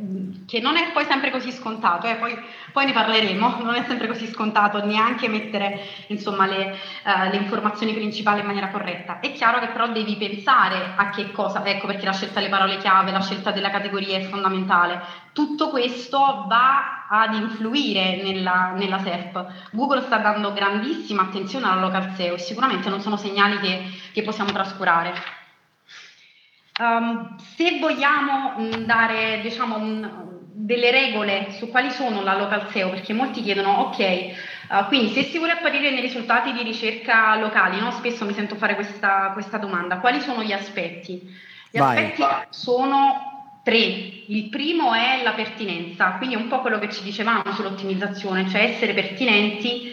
[0.46, 2.36] che non è poi sempre così scontato, eh, poi,
[2.72, 6.72] poi ne parleremo, non è sempre così scontato neanche mettere insomma le,
[7.04, 9.20] eh, le informazioni principali in maniera corretta.
[9.20, 12.78] È chiaro che però devi pensare a che cosa, ecco perché la scelta delle parole
[12.78, 15.00] chiave, la scelta della categoria è fondamentale.
[15.32, 19.46] Tutto questo va ad influire nella, nella SERP.
[19.72, 24.22] Google sta dando grandissima attenzione alla local SEO e sicuramente non sono segnali che, che
[24.22, 25.42] possiamo trascurare.
[26.76, 32.90] Um, se vogliamo mh, dare diciamo, un, delle regole su quali sono la local SEO,
[32.90, 33.98] perché molti chiedono, ok,
[34.70, 37.90] uh, quindi se si vuole apparire nei risultati di ricerca locali, no?
[37.90, 41.20] spesso mi sento fare questa, questa domanda, quali sono gli aspetti?
[41.70, 41.96] Gli Vai.
[41.96, 43.76] aspetti sono tre.
[43.78, 48.62] Il primo è la pertinenza, quindi è un po' quello che ci dicevamo sull'ottimizzazione, cioè
[48.62, 49.92] essere pertinenti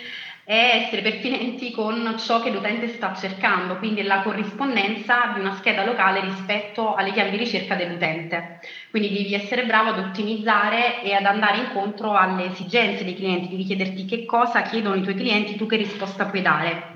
[0.51, 5.85] è essere pertinenti con ciò che l'utente sta cercando, quindi la corrispondenza di una scheda
[5.85, 8.59] locale rispetto alle chiavi di ricerca dell'utente.
[8.89, 13.63] Quindi devi essere bravo ad ottimizzare e ad andare incontro alle esigenze dei clienti, devi
[13.63, 16.95] chiederti che cosa chiedono i tuoi clienti, tu che risposta puoi dare.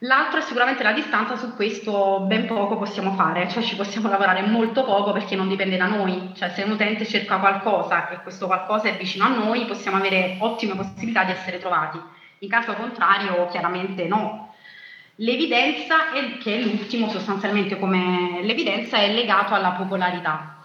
[0.00, 4.42] L'altro è sicuramente la distanza, su questo ben poco possiamo fare, cioè ci possiamo lavorare
[4.42, 8.44] molto poco perché non dipende da noi, cioè se un utente cerca qualcosa e questo
[8.44, 11.98] qualcosa è vicino a noi possiamo avere ottime possibilità di essere trovati,
[12.42, 14.54] in caso contrario chiaramente no.
[15.16, 20.56] L'evidenza, è, che è l'ultimo sostanzialmente come l'evidenza, è legato alla popolarità.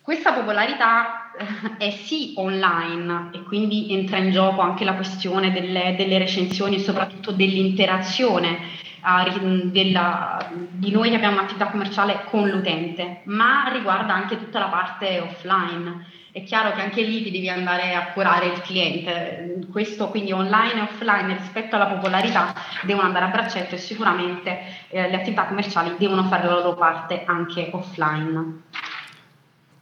[0.00, 5.94] Questa popolarità eh, è sì online e quindi entra in gioco anche la questione delle,
[5.96, 8.58] delle recensioni e soprattutto dell'interazione
[9.02, 14.68] uh, della, di noi che abbiamo un'attività commerciale con l'utente, ma riguarda anche tutta la
[14.68, 16.06] parte offline.
[16.32, 20.78] È chiaro che anche lì ti devi andare a curare il cliente, questo quindi online
[20.78, 25.96] e offline rispetto alla popolarità devono andare a braccetto e sicuramente eh, le attività commerciali
[25.98, 28.62] devono fare la loro parte anche offline.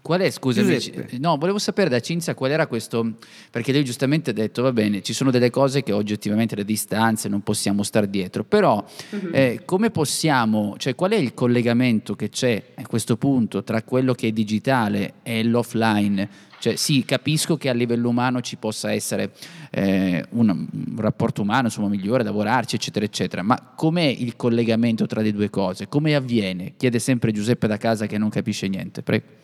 [0.09, 3.16] Qual è, scusami, no, volevo sapere da Cinzia qual era questo,
[3.51, 7.29] perché lei giustamente ha detto, va bene, ci sono delle cose che oggettivamente le distanze
[7.29, 9.29] non possiamo stare dietro, però Mhm.
[9.35, 14.14] eh, come possiamo, cioè qual è il collegamento che c'è a questo punto tra quello
[14.14, 16.27] che è digitale e l'offline?
[16.59, 19.33] Cioè sì, capisco che a livello umano ci possa essere
[19.71, 25.21] eh, un, un rapporto umano insomma, migliore, lavorarci, eccetera, eccetera, ma com'è il collegamento tra
[25.21, 25.87] le due cose?
[25.87, 26.73] Come avviene?
[26.79, 29.37] Chiede sempre Giuseppe da casa che non capisce niente, prego.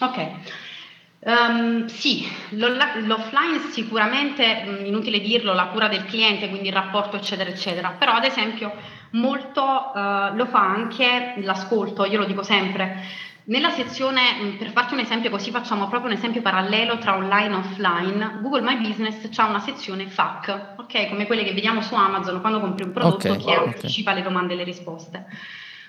[0.00, 0.28] Ok.
[1.22, 7.50] Ehm, sì, l'offline sicuramente, mh, inutile dirlo, la cura del cliente, quindi il rapporto eccetera
[7.50, 8.72] eccetera, però ad esempio
[9.12, 13.04] molto eh, lo fa anche l'ascolto, io lo dico sempre.
[13.44, 17.58] Nella sezione, per farti un esempio così facciamo proprio un esempio parallelo tra online e
[17.58, 21.08] offline, Google My Business ha una sezione FAQ, ok?
[21.08, 23.66] Come quelle che vediamo su Amazon quando compri un prodotto Ok, che ok.
[23.66, 25.26] anticipa le domande e le risposte.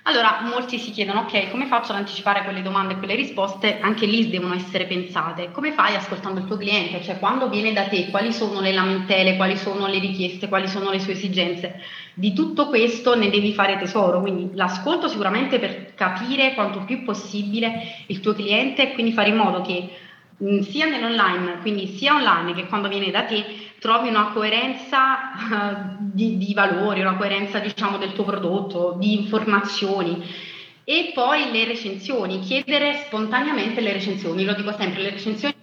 [0.04, 3.80] Allora, molti si chiedono, ok, come faccio ad anticipare quelle domande e quelle risposte?
[3.80, 5.52] Anche lì devono essere pensate.
[5.52, 7.02] Come fai ascoltando il tuo cliente?
[7.04, 10.90] Cioè, quando viene da te, quali sono le lamentele, quali sono le richieste, quali sono
[10.90, 11.80] le sue esigenze?
[12.16, 18.04] Di tutto questo ne devi fare tesoro, quindi l'ascolto sicuramente per capire quanto più possibile
[18.08, 19.88] il tuo cliente e quindi fare in modo che
[20.38, 23.46] mh, sia nell'online, quindi sia online che quando viene da te,
[23.82, 30.24] trovi una coerenza eh, di, di valori, una coerenza diciamo del tuo prodotto, di informazioni.
[30.84, 35.56] E poi le recensioni, chiedere spontaneamente le recensioni, lo dico sempre, le recensioni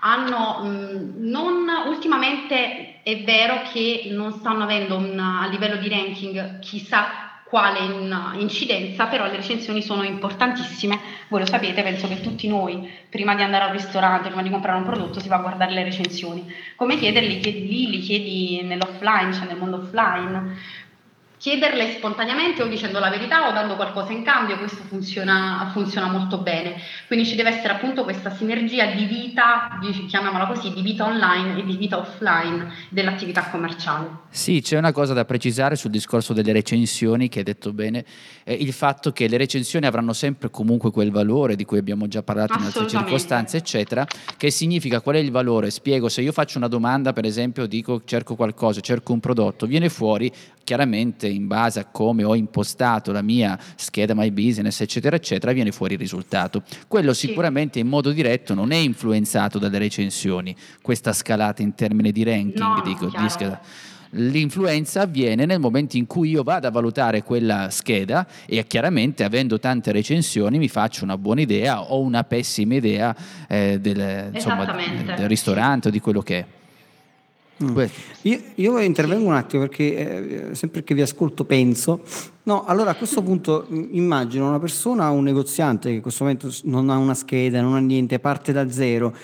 [0.00, 6.60] hanno, mh, non, ultimamente è vero che non stanno avendo un, a livello di ranking
[6.60, 12.48] chissà quale in- incidenza, però le recensioni sono importantissime, voi lo sapete, penso che tutti
[12.48, 15.70] noi prima di andare al ristorante, prima di comprare un prodotto si va a guardare
[15.70, 16.52] le recensioni.
[16.74, 17.38] Come chiederli?
[17.38, 20.56] Chiedi lì, li chiedi nell'offline, cioè nel mondo offline.
[21.44, 26.38] Chiederle spontaneamente o dicendo la verità o dando qualcosa in cambio, questo funziona, funziona molto
[26.38, 26.76] bene.
[27.06, 31.58] Quindi ci deve essere appunto questa sinergia di vita, di- chiamiamola così, di vita online
[31.58, 34.22] e di vita offline dell'attività commerciale.
[34.30, 38.06] Sì, c'è una cosa da precisare sul discorso delle recensioni che hai detto bene,
[38.42, 42.22] eh, il fatto che le recensioni avranno sempre comunque quel valore di cui abbiamo già
[42.22, 44.06] parlato in altre circostanze, eccetera,
[44.38, 45.70] che significa qual è il valore.
[45.70, 49.90] Spiego, se io faccio una domanda, per esempio, dico cerco qualcosa, cerco un prodotto, viene
[49.90, 50.32] fuori
[50.64, 55.70] chiaramente in base a come ho impostato la mia scheda My Business, eccetera, eccetera, viene
[55.70, 56.62] fuori il risultato.
[56.88, 62.24] Quello sicuramente in modo diretto non è influenzato dalle recensioni, questa scalata in termini di
[62.24, 63.60] ranking, No, dico, di scheda.
[64.16, 69.58] L'influenza avviene nel momento in cui io vado a valutare quella scheda e chiaramente avendo
[69.58, 73.14] tante recensioni mi faccio una buona idea o una pessima idea
[73.48, 74.64] eh, del, insomma,
[75.16, 76.46] del ristorante o di quello che è.
[77.62, 77.84] Mm.
[78.22, 82.00] Io, io intervengo un attimo perché eh, sempre che vi ascolto penso,
[82.44, 86.90] no, allora a questo punto immagino una persona, un negoziante che in questo momento non
[86.90, 89.14] ha una scheda, non ha niente, parte da zero.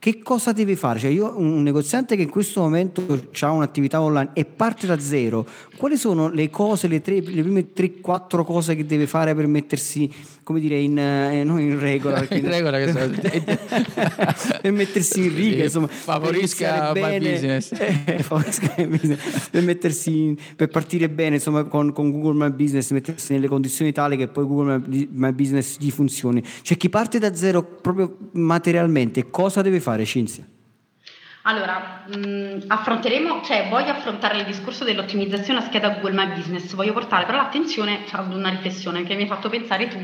[0.00, 0.98] Che cosa deve fare?
[0.98, 3.04] Cioè io un negoziante che in questo momento
[3.40, 7.66] ha un'attività online e parte da zero, quali sono le cose, le, tre, le prime
[7.76, 10.10] 3-4 cose che deve fare per mettersi,
[10.42, 15.64] come dire, in, eh, non in regola, in regola che so, per mettersi in riga,
[15.64, 17.72] insomma, favorisca per iniziare my business.
[18.10, 22.54] Eh, favorisca my business, per, mettersi in- per partire bene insomma, con, con Google My
[22.54, 24.82] Business, mettersi nelle condizioni tali che poi Google
[25.12, 26.42] My Business gli funzioni.
[26.62, 30.44] Cioè chi parte da zero proprio materialmente, cosa deve fare Cinzia?
[31.42, 36.92] Allora, mh, affronteremo, cioè voglio affrontare il discorso dell'ottimizzazione a scheda Google My Business, voglio
[36.92, 39.98] portare però l'attenzione ad una riflessione che mi hai fatto pensare tu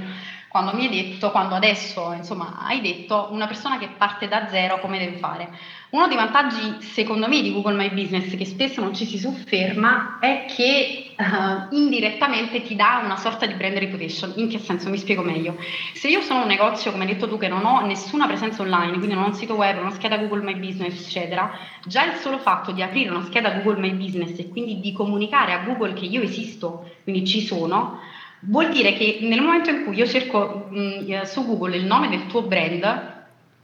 [0.49, 4.81] quando mi hai detto, quando adesso insomma hai detto una persona che parte da zero
[4.81, 5.51] come deve fare.
[5.91, 10.19] Uno dei vantaggi secondo me di Google My Business che spesso non ci si sofferma
[10.21, 14.33] è che eh, indirettamente ti dà una sorta di brand reputation.
[14.37, 14.91] In che senso?
[14.91, 15.57] Mi spiego meglio.
[15.95, 18.99] Se io sono un negozio, come hai detto tu, che non ho nessuna presenza online,
[18.99, 21.51] quindi non ho un sito web, una scheda Google My Business, eccetera,
[21.85, 25.53] già il solo fatto di aprire una scheda Google My Business e quindi di comunicare
[25.53, 28.01] a Google che io esisto, quindi ci sono,
[28.41, 32.09] vuol dire che nel momento in cui io cerco mh, eh, su Google il nome
[32.09, 33.15] del tuo brand,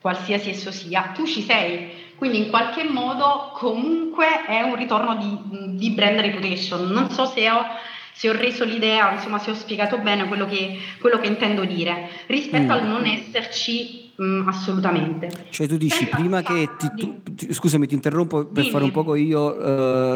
[0.01, 2.01] qualsiasi esso sia, tu ci sei.
[2.17, 6.89] Quindi in qualche modo comunque è un ritorno di, di brand reputation.
[6.89, 7.65] Non so se ho,
[8.13, 12.09] se ho reso l'idea, insomma se ho spiegato bene quello che, quello che intendo dire,
[12.27, 12.71] rispetto Mm.
[12.71, 15.47] al non esserci mh, assolutamente.
[15.51, 18.71] Cioè tu dici prima che ti, tu- ti- scusami ti interrompo per Dimmi.
[18.71, 19.59] fare un poco io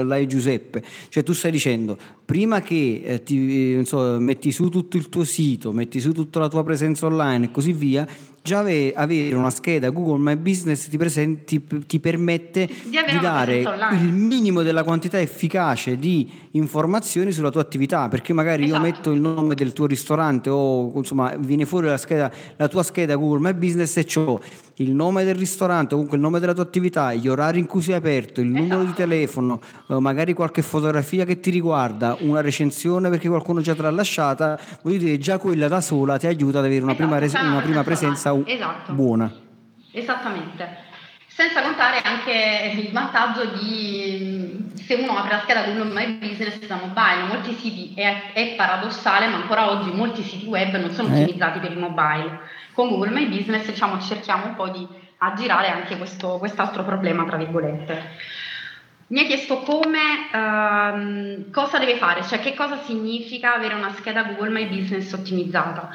[0.00, 4.96] eh, lei Giuseppe, cioè tu stai dicendo prima che eh, ti, so, metti su tutto
[4.96, 8.06] il tuo sito, metti su tutta la tua presenza online e così via,
[8.46, 13.18] già ave- avere una scheda Google My Business ti, presen- ti- ti permette Di di
[13.20, 13.58] dare
[13.92, 18.78] il minimo della quantità efficace di informazioni sulla tua attività, perché magari Esatto.
[18.78, 22.82] io metto il nome del tuo ristorante o insomma viene fuori la, scheda, la tua
[22.84, 24.40] scheda Google My Business e c'ho
[24.78, 27.94] il nome del ristorante, comunque il nome della tua attività, gli orari in cui sei
[27.94, 28.84] aperto, il numero Esatto.
[28.84, 33.82] di telefono, eh, magari qualche fotografia che ti riguarda, una recensione perché qualcuno già te
[33.82, 37.32] l'ha lasciata, voglio dire già quella da sola ti aiuta ad avere una prima, res-
[37.34, 38.54] Esatto, una prima presenza presenza u- online.
[38.54, 38.92] Esatto.
[38.92, 39.32] buona.
[39.92, 40.84] Esattamente.
[41.28, 46.76] Senza contare anche il vantaggio di se uno apre la scheda Google My Business da
[46.76, 51.22] mobile, molti siti è, è paradossale, ma ancora oggi molti siti web non sono Eh.
[51.22, 52.40] ottimizzati per il mobile.
[52.76, 54.86] Con Google My Business diciamo, cerchiamo un po' di
[55.16, 58.10] aggirare anche questo, quest'altro problema, tra virgolette.
[59.06, 64.24] Mi ha chiesto come, ehm, cosa deve fare, cioè che cosa significa avere una scheda
[64.24, 65.88] Google My Business ottimizzata.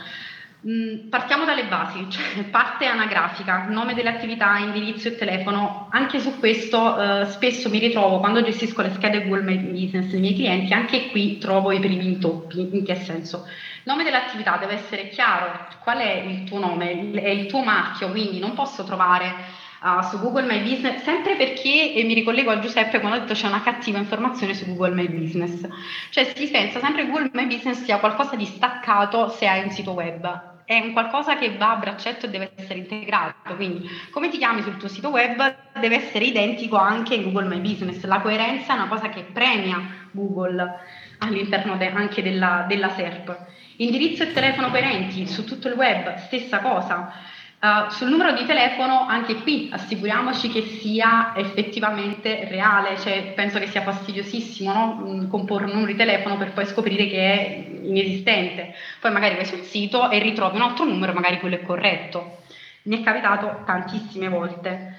[0.67, 5.87] Mm, Partiamo dalle basi, cioè parte anagrafica, nome delle attività, indirizzo e telefono.
[5.91, 10.19] Anche su questo eh, spesso mi ritrovo quando gestisco le schede Google My Business dei
[10.19, 12.75] miei clienti, anche qui trovo i primi intoppi.
[12.75, 13.45] In che senso?
[13.83, 18.37] Nome dell'attività deve essere chiaro, qual è il tuo nome, è il tuo marchio, quindi
[18.37, 19.33] non posso trovare
[19.79, 23.33] ah, su Google My Business, sempre perché, e mi ricollego a Giuseppe quando ha detto
[23.33, 25.67] c'è una cattiva informazione su Google My Business,
[26.11, 29.71] cioè si pensa sempre che Google My Business sia qualcosa di staccato se hai un
[29.71, 34.29] sito web, è un qualcosa che va a braccetto e deve essere integrato, quindi come
[34.29, 38.21] ti chiami sul tuo sito web deve essere identico anche in Google My Business, la
[38.21, 40.79] coerenza è una cosa che premia Google
[41.17, 43.37] all'interno de- anche della, della SERP.
[43.77, 47.13] Indirizzo e telefono coerenti su tutto il web, stessa cosa.
[47.61, 53.67] Uh, sul numero di telefono, anche qui assicuriamoci che sia effettivamente reale, cioè penso che
[53.67, 54.95] sia fastidiosissimo no?
[54.99, 58.73] Mm, comporre un numero di telefono per poi scoprire che è inesistente.
[58.99, 62.39] Poi magari vai sul sito e ritrovi un altro numero, magari quello è corretto.
[62.83, 64.97] Mi è capitato tantissime volte.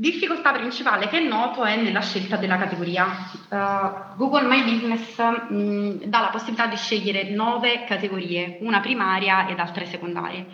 [0.00, 3.04] Difficoltà principale che noto è nella scelta della categoria.
[3.50, 9.58] Uh, Google My Business mh, dà la possibilità di scegliere nove categorie, una primaria ed
[9.58, 10.46] altre secondarie.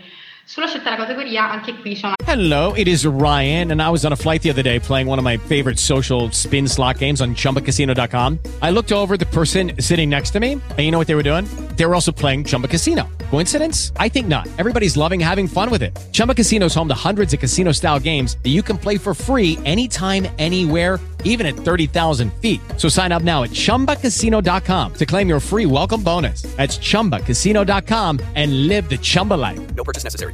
[0.48, 4.04] Sulla scelta della categoria, anche qui c'è una Hello, it is Ryan, and I was
[4.04, 7.20] on a flight the other day playing one of my favorite social spin slot games
[7.20, 8.38] on chumbacasino.com.
[8.62, 11.24] I looked over the person sitting next to me, and you know what they were
[11.24, 11.46] doing?
[11.76, 13.08] They were also playing Chumba Casino.
[13.30, 13.92] Coincidence?
[13.96, 14.46] I think not.
[14.58, 15.96] Everybody's loving having fun with it.
[16.12, 19.14] Chumba Casino is home to hundreds of casino style games that you can play for
[19.14, 22.60] free anytime, anywhere, even at 30,000 feet.
[22.76, 26.42] So sign up now at chumbacasino.com to claim your free welcome bonus.
[26.56, 29.60] That's chumbacasino.com and live the Chumba life.
[29.74, 30.32] No purchase necessary.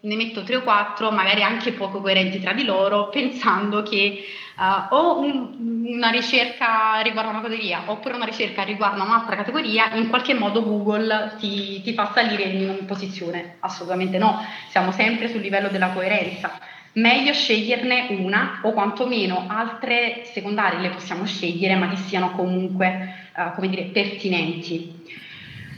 [0.00, 4.24] ne metto tre o quattro, magari anche poco coerenti tra di loro, pensando che
[4.60, 10.08] eh, o un- una ricerca riguarda una categoria oppure una ricerca riguarda un'altra categoria, in
[10.08, 13.56] qualche modo Google ti, ti fa salire in posizione.
[13.60, 16.58] Assolutamente no, siamo sempre sul livello della coerenza.
[16.94, 23.52] Meglio sceglierne una o quantomeno altre secondarie le possiamo scegliere, ma che siano comunque, eh,
[23.54, 24.96] come dire, pertinenti.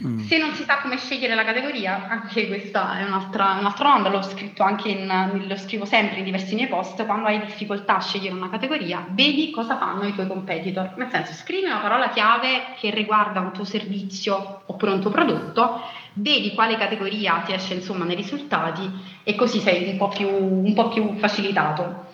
[0.01, 4.23] Se non si sa come scegliere la categoria, anche questa è un'altra, un'altra domanda, l'ho
[4.23, 8.33] scritto anche in, lo scrivo sempre in diversi miei post, quando hai difficoltà a scegliere
[8.33, 12.89] una categoria, vedi cosa fanno i tuoi competitor, nel senso scrivi una parola chiave che
[12.89, 15.81] riguarda un tuo servizio oppure un tuo prodotto,
[16.13, 18.89] vedi quale categoria ti esce insomma nei risultati
[19.23, 22.07] e così sei un po' più, un po' più facilitato.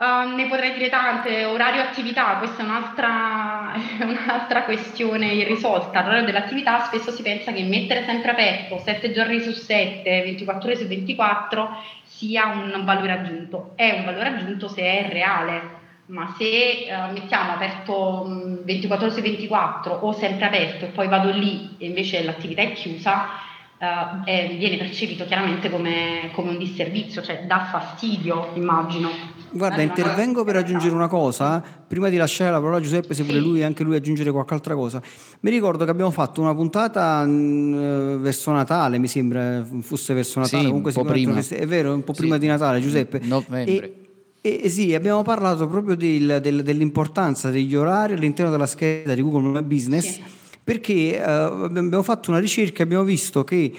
[0.00, 3.72] Uh, ne potrei dire tante, orario attività, questa è un'altra,
[4.06, 6.02] un'altra questione irrisolta.
[6.04, 10.78] L'orario dell'attività spesso si pensa che mettere sempre aperto 7 giorni su 7, 24 ore
[10.78, 13.72] su 24 sia un valore aggiunto.
[13.74, 15.62] È un valore aggiunto se è reale,
[16.06, 21.08] ma se eh, mettiamo aperto mh, 24 ore su 24 o sempre aperto e poi
[21.08, 23.30] vado lì e invece l'attività è chiusa,
[24.24, 29.37] eh, viene percepito chiaramente come, come un disservizio, cioè dà fastidio, immagino.
[29.50, 33.22] Guarda, Eh, intervengo per aggiungere una cosa, prima di lasciare la parola a Giuseppe, se
[33.22, 35.00] vuole lui anche lui aggiungere qualche altra cosa.
[35.40, 40.40] Mi ricordo che abbiamo fatto una puntata mh, eh, verso Natale, mi sembra fosse verso
[40.40, 41.38] Natale, Sì, comunque un po' prima.
[41.38, 42.20] è vero, un po' Sì.
[42.20, 43.20] prima di Natale, Giuseppe.
[43.22, 43.92] Novembre.
[44.40, 49.22] E, e sì, abbiamo parlato proprio del- del- dell'importanza degli orari all'interno della scheda di
[49.22, 50.20] Google My Business,
[50.62, 53.72] perché eh, abbiamo fatto una ricerca e abbiamo visto che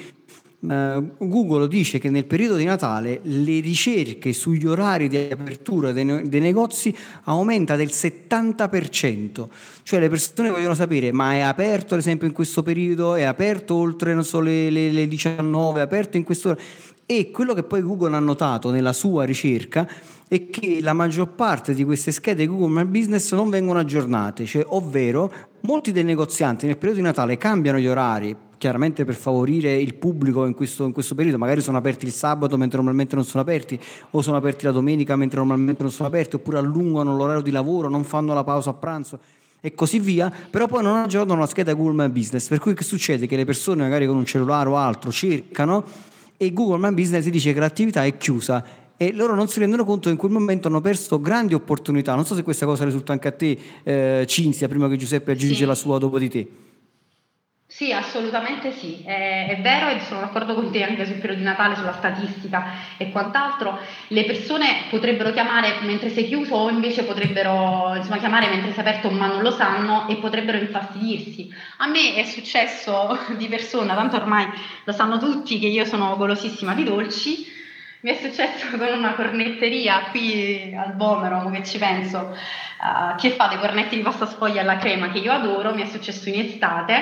[0.68, 6.28] eh, Google dice che nel periodo di Natale le ricerche sugli orari di apertura dei,
[6.28, 9.48] dei negozi aumenta del 70%,
[9.84, 13.76] cioè le persone vogliono sapere ma è aperto ad esempio in questo periodo, è aperto
[13.76, 16.58] oltre so, le, le- le 19, è aperto in questo
[17.06, 19.90] e quello che poi Google ha notato nella sua ricerca
[20.30, 24.64] è che la maggior parte di queste schede Google My Business non vengono aggiornate, cioè,
[24.68, 29.96] ovvero molti dei negozianti nel periodo di Natale cambiano gli orari, chiaramente per favorire il
[29.96, 33.42] pubblico in questo, in questo periodo, magari sono aperti il sabato mentre normalmente non sono
[33.42, 33.80] aperti,
[34.12, 37.90] o sono aperti la domenica mentre normalmente non sono aperti, oppure allungano l'orario di lavoro,
[37.90, 39.20] non fanno la pausa a pranzo
[39.62, 42.84] e così via, però poi non aggiornano la scheda Google My Business, per cui che
[42.84, 43.26] succede?
[43.26, 45.84] Che le persone magari con un cellulare o altro cercano
[46.38, 48.64] e Google My Business dice che l'attività è chiusa
[49.02, 52.16] e loro non si rendono conto che in quel momento hanno perso grandi opportunità.
[52.16, 55.56] Non so se questa cosa risulta anche a te, eh, Cinzia, prima che Giuseppe aggiunge
[55.56, 55.64] Sì.
[55.66, 56.48] la sua dopo di te.
[57.66, 61.46] Sì, assolutamente sì, è, è vero e sono d'accordo con te anche sul periodo di
[61.46, 62.66] Natale, sulla statistica
[62.98, 63.78] e quant'altro.
[64.08, 69.12] Le persone potrebbero chiamare mentre sei chiuso o invece potrebbero insomma, chiamare mentre sei aperto
[69.12, 71.54] ma non lo sanno e potrebbero infastidirsi.
[71.78, 74.48] A me è successo di persona, tanto ormai
[74.84, 77.58] lo sanno tutti che io sono golosissima di dolci.
[78.02, 83.32] Mi è successo con una cornetteria qui al Bomero, mo che ci penso, eh, che
[83.32, 85.74] fa dei cornetti di pasta sfoglia alla crema che io adoro.
[85.74, 86.94] Mi è successo in estate,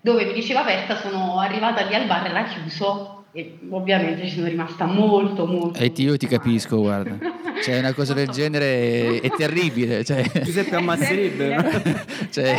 [0.00, 4.34] dove mi diceva aperta, sono arrivata lì al bar e l'ha chiuso e ovviamente ci
[4.34, 5.78] sono rimasta molto molto.
[5.78, 7.16] E ti- io ti capisco, guarda.
[7.62, 10.02] Cioè, una cosa del genere è, è terribile.
[10.02, 11.94] Cioè, Giuseppe ammazzerebbe.
[12.30, 12.56] cioè,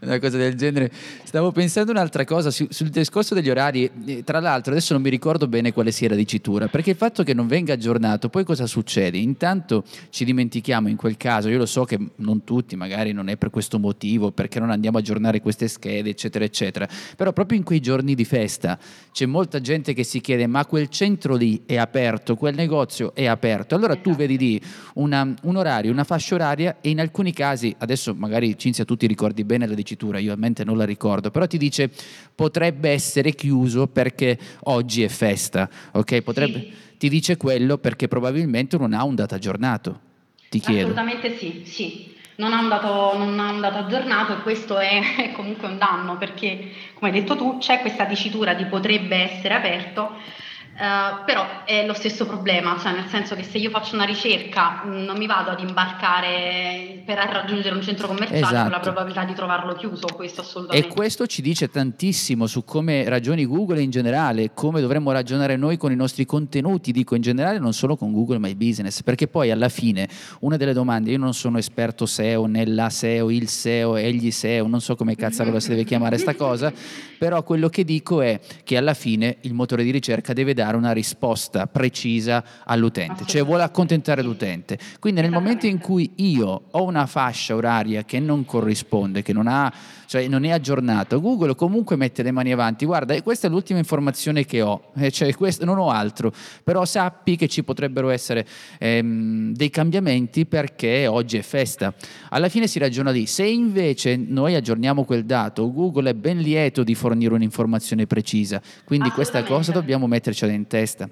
[0.00, 0.90] una cosa del genere.
[1.24, 3.90] Stavo pensando un'altra cosa su- sul discorso degli orari.
[4.06, 7.22] eh, Tra l'altro, adesso non mi ricordo bene quale sia la dicitura, perché il fatto
[7.22, 9.18] che non venga aggiornato, poi cosa succede?
[9.18, 13.36] Intanto ci dimentichiamo in quel caso, io lo so che non tutti, magari non è
[13.36, 16.88] per questo motivo, perché non andiamo a aggiornare queste schede, eccetera, eccetera.
[17.16, 18.78] Però proprio in quei giorni di festa
[19.12, 23.26] c'è molta gente che si chiede: ma quel centro lì è aperto, quel negozio è
[23.26, 23.74] aperto.
[23.74, 24.60] Allora tu vedi lì
[24.94, 29.06] una- un orario, una fascia oraria, e in alcuni casi, adesso magari Cinzia tu ti
[29.06, 31.90] ricordi bene la dicitura, io a mente non la ricordo, però ti dice
[32.34, 36.20] potrebbe essere chiuso perché oggi è festa, ok?
[36.20, 36.68] Potrebbe,
[37.00, 40.00] Ti dice quello perché probabilmente non ha un dato aggiornato.
[40.50, 40.92] Ti chiedo.
[40.92, 42.14] Assolutamente sì, sì.
[42.36, 45.78] Non ha un dato, non ha un dato aggiornato e questo è, è comunque un
[45.78, 50.10] danno perché, come hai detto tu, c'è questa dicitura di potrebbe essere aperto.
[50.80, 54.82] Uh, però è lo stesso problema, cioè nel senso che se io faccio una ricerca
[54.82, 58.62] mh, non mi vado ad imbarcare per raggiungere un centro commerciale Esatto.
[58.62, 60.88] con la probabilità di trovarlo chiuso, questo assolutamente.
[60.88, 65.76] E questo ci dice tantissimo su come ragioni Google in generale, come dovremmo ragionare noi
[65.76, 69.50] con i nostri contenuti, dico in generale, non solo con Google My Business, perché poi
[69.50, 70.08] alla fine
[70.40, 74.80] una delle domande, io non sono esperto SEO, nella SEO, il SEO, egli SEO, non
[74.80, 76.72] so come cazzarola si deve chiamare sta cosa,
[77.18, 80.92] però quello che dico è che alla fine il motore di ricerca deve dare una
[80.92, 84.78] risposta precisa all'utente, cioè vuole accontentare l'utente.
[84.98, 89.46] Quindi nel momento in cui io ho una fascia oraria che non corrisponde, che non
[89.46, 89.72] ha
[90.10, 91.20] cioè non è aggiornato.
[91.20, 92.84] Google comunque mette le mani avanti.
[92.84, 96.32] Guarda, e questa è l'ultima informazione che ho, eh, cioè questo, non ho altro,
[96.64, 98.44] però sappi che ci potrebbero essere
[98.80, 101.94] ehm, dei cambiamenti perché oggi è festa.
[102.30, 103.26] Alla fine si ragiona lì.
[103.26, 108.60] Se invece noi aggiorniamo quel dato, Google è ben lieto di fornire un'informazione precisa.
[108.82, 111.08] Quindi questa cosa dobbiamo mettercela in testa.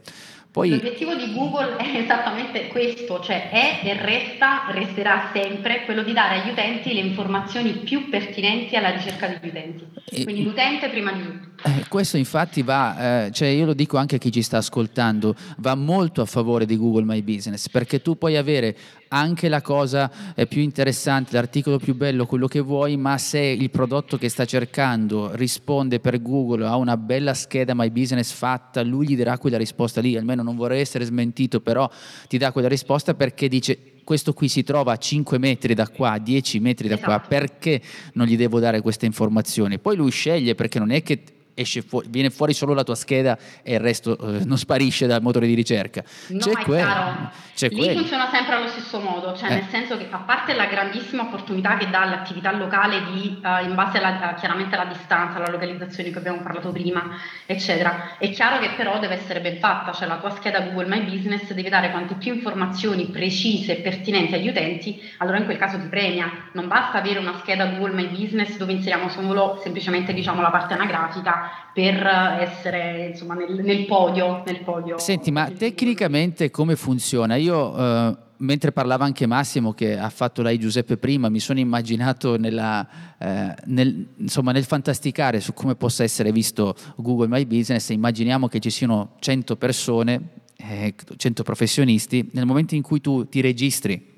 [0.51, 6.13] Poi, L'obiettivo di Google è esattamente questo, cioè è e resta, resterà sempre quello di
[6.13, 9.87] dare agli utenti le informazioni più pertinenti alla ricerca degli utenti.
[10.25, 11.69] Quindi l'utente prima di tutto.
[11.69, 15.35] Eh, questo infatti va, eh, cioè io lo dico anche a chi ci sta ascoltando,
[15.59, 18.75] va molto a favore di Google My Business perché tu puoi avere
[19.09, 23.71] anche la cosa eh, più interessante, l'articolo più bello, quello che vuoi, ma se il
[23.71, 29.09] prodotto che sta cercando risponde per Google a una bella scheda My Business fatta, lui
[29.09, 31.89] gli darà quella risposta lì, almeno non vorrei essere smentito, però
[32.29, 36.13] ti dà quella risposta perché dice questo qui si trova a 5 metri da qua,
[36.13, 37.83] a 10 metri da qua, perché
[38.15, 39.79] non gli devo dare queste informazioni?
[39.79, 41.23] Poi lui sceglie perché non è che
[41.61, 45.23] esce fuori, viene fuori solo la tua scheda e il resto eh, non sparisce dal
[45.23, 46.03] motore di ricerca.
[46.29, 46.85] No, c'è è quello.
[46.85, 47.31] chiaro.
[47.55, 47.99] C'è Lì quello.
[47.99, 49.55] funziona sempre allo stesso modo, cioè Eh.
[49.55, 53.75] nel senso che a parte la grandissima opportunità che dà l'attività locale di, eh, in
[53.75, 58.71] base alla, chiaramente alla distanza, alla localizzazione che abbiamo parlato prima, eccetera, è chiaro che
[58.77, 62.15] però deve essere ben fatta, cioè la tua scheda Google My Business deve dare quante
[62.15, 66.31] più informazioni precise e pertinenti agli utenti, allora in quel caso ti premia.
[66.53, 70.75] Non basta avere una scheda Google My Business dove inseriamo solo semplicemente diciamo la parte
[70.75, 72.07] anagrafica per
[72.41, 74.99] essere insomma nel, nel podio, nel podio.
[74.99, 77.37] Senti, ma tecnicamente come funziona?
[77.37, 82.37] Io, eh, mentre parlava anche Massimo, che ha fatto lei Giuseppe prima, mi sono immaginato
[82.37, 82.87] nella,
[83.19, 87.91] eh, nel, insomma, nel fantasticare su come possa essere visto Google My Business.
[87.91, 90.21] Immaginiamo che ci siano 100 persone,
[90.57, 94.17] eh, 100 professionisti, nel momento in cui tu ti registri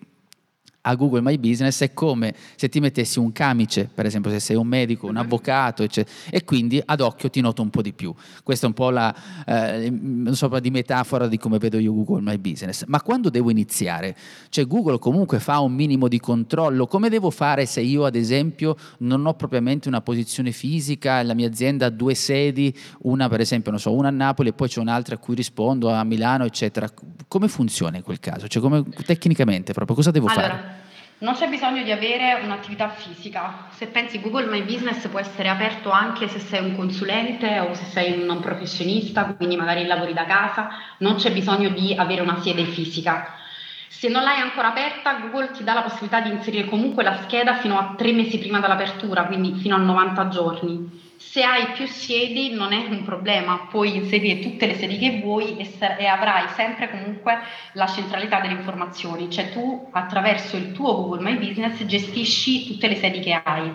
[0.82, 4.56] a Google My Business è come se ti mettessi un camice, per esempio se sei
[4.56, 8.14] un medico, un avvocato, eccetera, e quindi ad occhio ti noto un po' di più.
[8.42, 9.14] Questa è un po' la
[9.46, 12.84] eh, non so, di metafora di come vedo io Google My Business.
[12.86, 14.16] Ma quando devo iniziare?
[14.48, 16.86] Cioè Google comunque fa un minimo di controllo.
[16.86, 21.48] Come devo fare se io, ad esempio, non ho propriamente una posizione fisica, la mia
[21.48, 24.80] azienda ha due sedi, una per esempio, non so, una a Napoli e poi c'è
[24.80, 26.88] un'altra a cui rispondo a Milano, eccetera.
[27.28, 28.48] Come funziona in quel caso?
[28.48, 30.69] Cioè come tecnicamente proprio cosa devo Allora, fare?
[31.20, 33.66] Non c'è bisogno di avere un'attività fisica.
[33.70, 37.84] Se pensi Google My Business può essere aperto anche se sei un consulente o se
[37.84, 40.68] sei un professionista, quindi magari lavori da casa,
[40.98, 43.34] non c'è bisogno di avere una sede fisica.
[43.92, 47.56] Se non l'hai ancora aperta, Google ti dà la possibilità di inserire comunque la scheda
[47.56, 51.14] fino a tre mesi prima dell'apertura, quindi fino a 90 giorni.
[51.16, 55.56] Se hai più sedi non è un problema, puoi inserire tutte le sedi che vuoi
[55.56, 55.68] e,
[55.98, 57.40] e avrai sempre comunque
[57.72, 62.94] la centralità delle informazioni, cioè tu attraverso il tuo Google My Business gestisci tutte le
[62.94, 63.72] sedi che hai.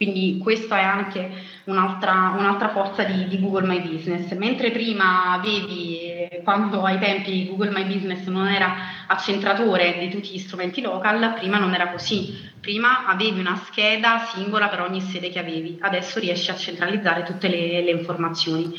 [0.00, 1.30] Quindi questa è anche
[1.64, 4.32] un'altra, un'altra forza di, di Google My Business.
[4.32, 8.76] Mentre prima avevi, eh, quando ai tempi Google My Business non era
[9.06, 12.34] accentratore di tutti gli strumenti local, prima non era così.
[12.58, 17.48] Prima avevi una scheda singola per ogni sede che avevi, adesso riesci a centralizzare tutte
[17.48, 18.72] le, le informazioni.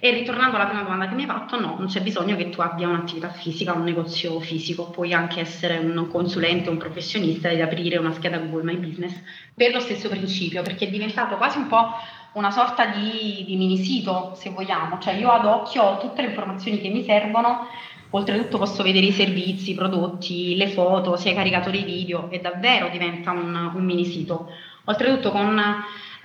[0.00, 2.60] E ritornando alla prima domanda che mi hai fatto, no, non c'è bisogno che tu
[2.60, 7.96] abbia un'attività fisica, un negozio fisico, puoi anche essere un consulente, un professionista ed aprire
[7.96, 9.20] una scheda Google My Business
[9.52, 11.94] per lo stesso principio, perché è diventato quasi un po'
[12.34, 16.28] una sorta di, di mini sito, se vogliamo, cioè io ad occhio ho tutte le
[16.28, 17.66] informazioni che mi servono,
[18.10, 22.88] oltretutto posso vedere i servizi, i prodotti, le foto, sia i caricatori video e davvero
[22.88, 24.48] diventa un, un mini sito.
[24.84, 25.60] Oltretutto con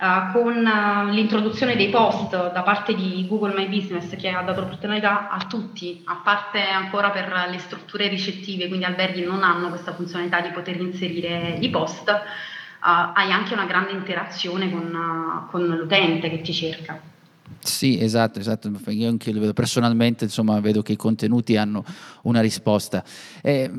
[0.04, 4.60] Uh, con uh, l'introduzione dei post da parte di Google My Business che ha dato
[4.60, 9.94] l'opportunità a tutti, a parte ancora per le strutture ricettive, quindi alberghi non hanno questa
[9.94, 16.28] funzionalità di poter inserire i post, uh, hai anche una grande interazione con, con l'utente
[16.28, 17.00] che ti cerca.
[17.60, 18.70] Sì, esatto, esatto.
[18.88, 21.82] Io anche lo vedo personalmente, insomma, vedo che i contenuti hanno
[22.24, 23.02] una risposta.
[23.40, 23.70] Eh,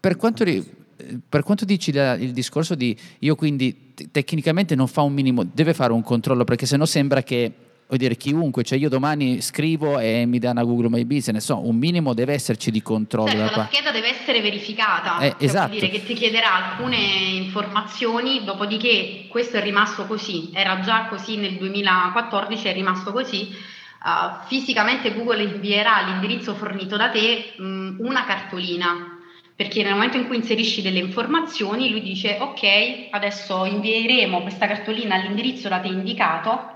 [0.00, 0.85] per quanto ri-
[1.28, 5.44] per quanto dici la- il discorso di io quindi te- tecnicamente non fa un minimo,
[5.44, 7.52] deve fare un controllo perché sennò sembra che
[7.86, 11.60] vuol dire chiunque, cioè io domani scrivo e mi dà una Google My Business, no,
[11.60, 15.68] un minimo deve esserci di controllo Certo, la scheda deve essere verificata, Eh, cioè, esatto.
[15.68, 21.36] vuol dire che ti chiederà alcune informazioni, dopodiché questo è rimasto così, era già così
[21.36, 23.54] nel 2014, è rimasto così.
[24.02, 29.15] Uh, fisicamente Google invierà all'indirizzo fornito da te mh, una cartolina,
[29.56, 35.14] perché nel momento in cui inserisci delle informazioni lui dice ok, adesso invieremo questa cartolina
[35.14, 36.74] all'indirizzo da te indicato,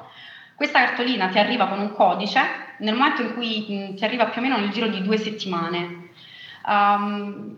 [0.55, 2.41] questa cartolina ti arriva con un codice,
[2.79, 6.09] nel momento in cui ti arriva più o meno nel giro di due settimane,
[6.67, 7.57] Um,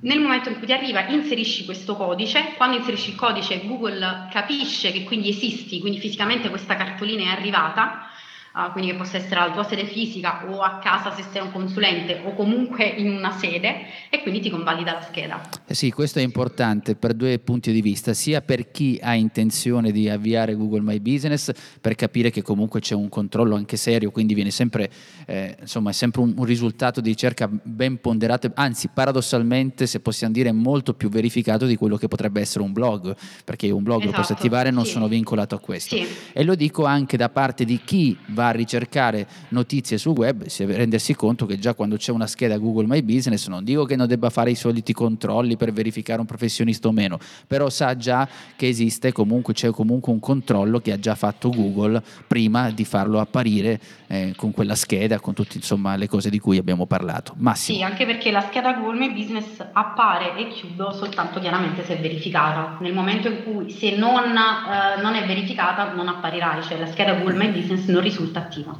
[0.00, 4.90] nel momento in cui ti arriva inserisci questo codice, quando inserisci il codice Google capisce
[4.90, 8.10] che quindi esisti, quindi fisicamente questa cartolina è arrivata,
[8.54, 11.52] uh, quindi che possa essere alla tua sede fisica o a casa se sei un
[11.52, 15.40] consulente o comunque in una sede e quindi ti convalida la scheda.
[15.66, 19.92] Eh sì, questo è importante per due punti di vista, sia per chi ha intenzione
[19.92, 21.50] di avviare Google My Business,
[21.80, 24.90] per capire che comunque c'è un controllo anche serio, quindi viene sempre,
[25.26, 30.32] eh, insomma, è sempre un, un risultato di ricerca ben ponderato, anzi paradossalmente, se possiamo
[30.32, 34.10] dire, molto più verificato di quello che potrebbe essere un blog, perché un blog lo
[34.10, 34.92] posso Esatto, attivare e non sì.
[34.92, 35.96] sono vincolato a questo.
[35.96, 36.06] Sì.
[36.32, 40.64] E lo dico anche da parte di chi va a ricercare notizie sul web, si
[40.64, 43.96] deve rendersi conto che già quando c'è una scheda Google My Business, non dico che
[43.96, 48.28] non debba fare i soliti controlli per verificare un professionista o meno, però sa già
[48.56, 53.20] che esiste comunque, c'è comunque un controllo che ha già fatto Google prima di farlo
[53.20, 57.34] apparire eh, con quella scheda, con tutte insomma le cose di cui abbiamo parlato.
[57.36, 57.78] Massimo.
[57.78, 62.00] Sì, anche perché la scheda Google My Business appare e chiudo soltanto chiaramente se è
[62.00, 62.76] verificata.
[62.80, 67.14] Nel momento in cui se non, eh, non è verificata non apparirai, cioè la scheda
[67.14, 68.76] Google My Business non risulta attiva.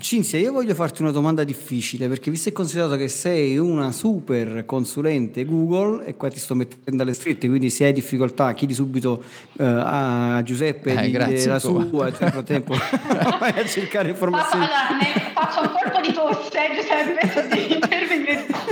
[0.00, 4.64] Cinzia, io voglio farti una domanda difficile perché visto e considerato che sei una super
[4.64, 9.22] consulente Google e qua ti sto mettendo alle strette, quindi se hai difficoltà chiedi subito
[9.58, 11.10] eh, a Giuseppe Eh, di
[11.48, 11.84] la insomma.
[11.88, 12.74] sua e nel frattempo
[13.40, 14.64] vai a cercare informazioni.
[14.64, 17.87] Allora, faccio un colpo di tosse, Giuseppe,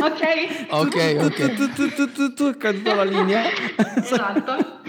[0.07, 0.71] ok?
[0.71, 1.55] Ok, ok.
[1.55, 3.43] Tu, tu, tu, tu, tu, è caduta la linea.
[3.97, 4.81] Esatto.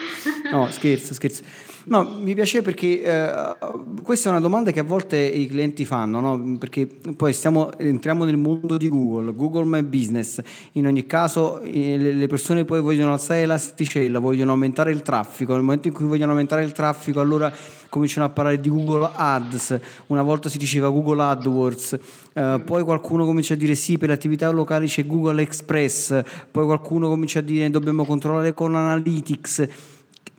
[0.51, 1.43] No, scherzo, scherzo.
[1.89, 3.55] No, mi piace perché eh,
[4.03, 6.57] questa è una domanda che a volte i clienti fanno, no?
[6.57, 10.41] Perché poi stiamo, entriamo nel mondo di Google, Google My Business.
[10.73, 15.53] In ogni caso eh, le le persone poi vogliono alzare l'asticella, vogliono aumentare il traffico.
[15.53, 17.53] Nel momento in cui vogliono aumentare il traffico, allora
[17.87, 19.79] cominciano a parlare di Google Ads.
[20.07, 21.97] Una volta si diceva Google AdWords.
[22.37, 26.21] Eh, poi qualcuno comincia a dire sì, per le attività locali c'è Google Express.
[26.51, 29.67] Poi qualcuno comincia a dire dobbiamo controllare con Analytics.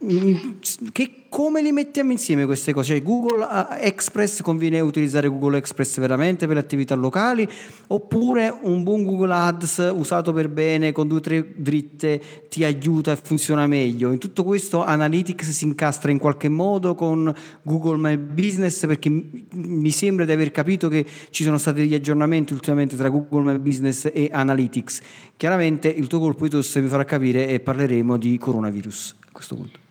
[0.01, 2.93] Che, come li mettiamo insieme queste cose?
[2.95, 3.45] Cioè, Google
[3.81, 7.49] eh, Express conviene utilizzare Google Express veramente per le attività locali
[7.89, 13.11] oppure un buon Google Ads usato per bene con due o tre dritte ti aiuta
[13.11, 14.13] e funziona meglio?
[14.13, 19.91] In tutto questo Analytics si incastra in qualche modo con Google My Business perché mi-
[19.91, 24.09] sembra di aver capito che ci sono stati degli aggiornamenti ultimamente tra Google My Business
[24.13, 25.01] e Analytics.
[25.37, 29.57] Chiaramente il tuo colpo di tosse mi farà capire e parleremo di coronavirus a questo
[29.57, 29.87] punto.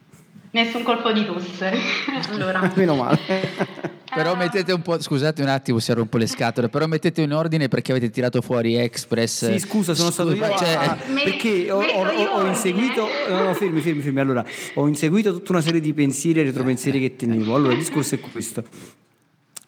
[0.52, 1.72] Nessun colpo di tosse.
[2.32, 3.20] allora, Meno male.
[4.18, 7.68] Però mettete un po', scusate un attimo se rompo le scatole, però mettete in ordine
[7.68, 9.52] perché avete tirato fuori Express.
[9.52, 13.54] Sì, scusa, sono stato io Cioè, a- perché ho, ho- ho- ho inseguito, no, no,
[13.54, 14.20] fermi, fermi, fermi.
[14.22, 14.44] Allora,
[14.76, 17.54] ho inseguito tutta una serie di pensieri e retropensieri che tenevo.
[17.54, 18.64] Allora, il discorso è questo.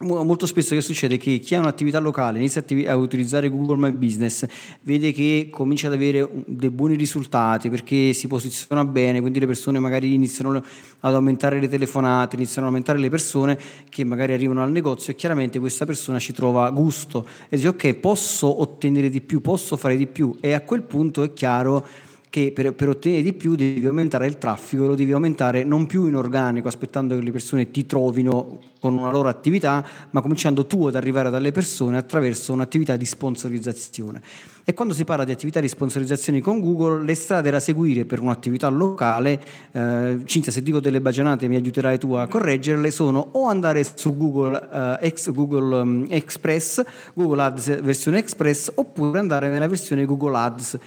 [0.01, 3.91] Mo- Molto spesso che succede che chi ha un'attività locale inizia a utilizzare Google My
[3.91, 4.45] Business,
[4.83, 9.77] vede che comincia ad avere dei buoni risultati perché si posiziona bene, quindi le persone
[9.77, 10.63] magari iniziano
[11.01, 15.17] ad aumentare le telefonate, iniziano ad aumentare le persone che magari arrivano al negozio e
[15.17, 17.27] chiaramente questa persona ci trova gusto.
[17.49, 20.33] E dice ok, posso ottenere di più, posso fare di più.
[20.39, 21.85] E a quel punto è chiaro
[22.29, 26.05] che per, per ottenere di più devi aumentare il traffico, lo devi aumentare non più
[26.05, 30.85] in organico, aspettando che le persone ti trovino con una loro attività, ma cominciando tu
[30.85, 34.21] ad arrivare dalle persone attraverso un'attività di sponsorizzazione.
[34.63, 38.19] E quando si parla di attività di sponsorizzazione con Google, le strade da seguire per
[38.19, 43.47] un'attività locale, eh, Cinzia, se dico delle baggianate mi aiuterai tu a correggerle, sono o
[43.47, 44.69] andare su Google,
[45.01, 46.83] eh, ex Google um, Express,
[47.15, 50.77] Google Ads versione Express, oppure andare nella versione Google Ads.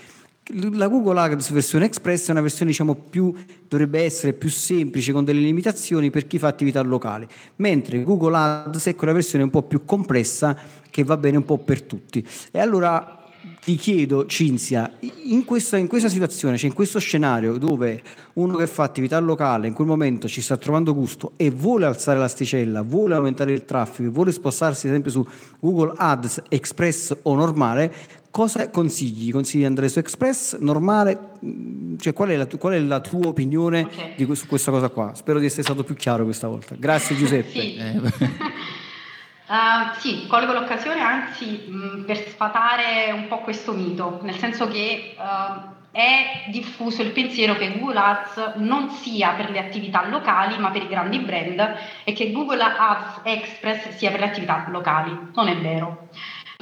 [0.54, 3.32] La Google Ads versione Express è una versione diciamo più
[3.68, 8.86] dovrebbe essere più semplice con delle limitazioni per chi fa attività locali, mentre Google Ads
[8.86, 10.58] è quella versione un po' più complessa
[10.90, 12.26] che va bene un po' per tutti.
[12.50, 13.22] E allora
[13.64, 14.92] ti chiedo, Cinzia,
[15.24, 18.02] in questa, in questa situazione, cioè in questo scenario dove
[18.34, 22.18] uno che fa attività locale in quel momento ci sta trovando gusto e vuole alzare
[22.18, 25.26] l'asticella, vuole aumentare il traffico, vuole spostarsi ad esempio su
[25.60, 27.92] Google Ads Express o normale,
[28.32, 29.30] cosa consigli?
[29.30, 31.16] Consigli di andare su Express normale?
[31.44, 34.72] Mm, Cioè, qual è la, tu- qual è la tua opinione di que- su questa
[34.72, 35.14] cosa qua?
[35.14, 36.74] Spero di essere stato più chiaro questa volta.
[36.76, 37.50] Grazie Giuseppe.
[37.60, 37.76] Sì.
[37.76, 38.00] Eh,
[39.52, 45.14] Uh, sì, colgo l'occasione anzi mh, per sfatare un po' questo mito, nel senso che
[45.18, 50.70] uh, è diffuso il pensiero che Google Ads non sia per le attività locali ma
[50.70, 51.74] per i grandi brand
[52.04, 55.14] e che Google Ads Express sia per le attività locali.
[55.34, 56.08] Non è vero.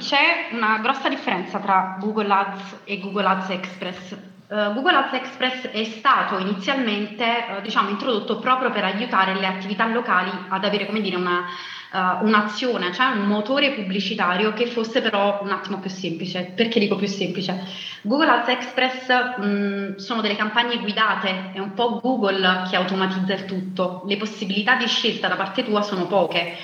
[0.01, 4.11] C'è una grossa differenza tra Google Ads e Google Ads Express.
[4.47, 9.85] Uh, Google Ads Express è stato inizialmente uh, diciamo, introdotto proprio per aiutare le attività
[9.85, 11.45] locali ad avere come dire, una,
[11.91, 16.51] uh, un'azione, cioè un motore pubblicitario che fosse però un attimo più semplice.
[16.55, 17.63] Perché dico più semplice?
[18.01, 23.45] Google Ads Express mh, sono delle campagne guidate, è un po' Google che automatizza il
[23.45, 26.57] tutto, le possibilità di scelta da parte tua sono poche.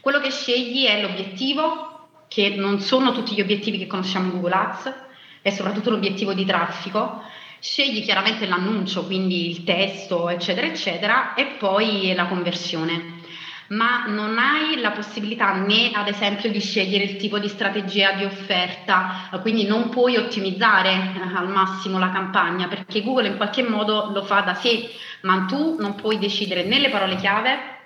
[0.00, 1.89] Quello che scegli è l'obiettivo,
[2.30, 4.94] che non sono tutti gli obiettivi che conosciamo in Google Ads,
[5.42, 7.24] e soprattutto l'obiettivo di traffico.
[7.58, 13.18] Scegli chiaramente l'annuncio, quindi il testo, eccetera, eccetera, e poi la conversione.
[13.70, 18.22] Ma non hai la possibilità né, ad esempio, di scegliere il tipo di strategia di
[18.22, 24.10] offerta, quindi non puoi ottimizzare eh, al massimo la campagna perché Google in qualche modo
[24.12, 24.88] lo fa da sé,
[25.22, 27.79] ma tu non puoi decidere né le parole chiave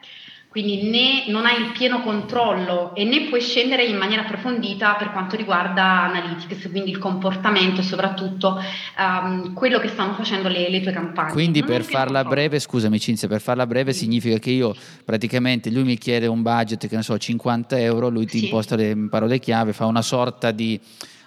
[0.55, 5.11] quindi né non hai il pieno controllo e né puoi scendere in maniera approfondita per
[5.11, 8.63] quanto riguarda Analytics, quindi il comportamento e soprattutto
[8.97, 11.33] um, quello che stanno facendo le, le tue campagne.
[11.33, 15.83] Quindi Non per farla breve, scusami Cinzia, per farla breve significa che io praticamente lui
[15.83, 18.45] mi chiede un budget che ne so 50 euro, lui ti Sì.
[18.45, 20.81] imposta le parole chiave, fa una sorta di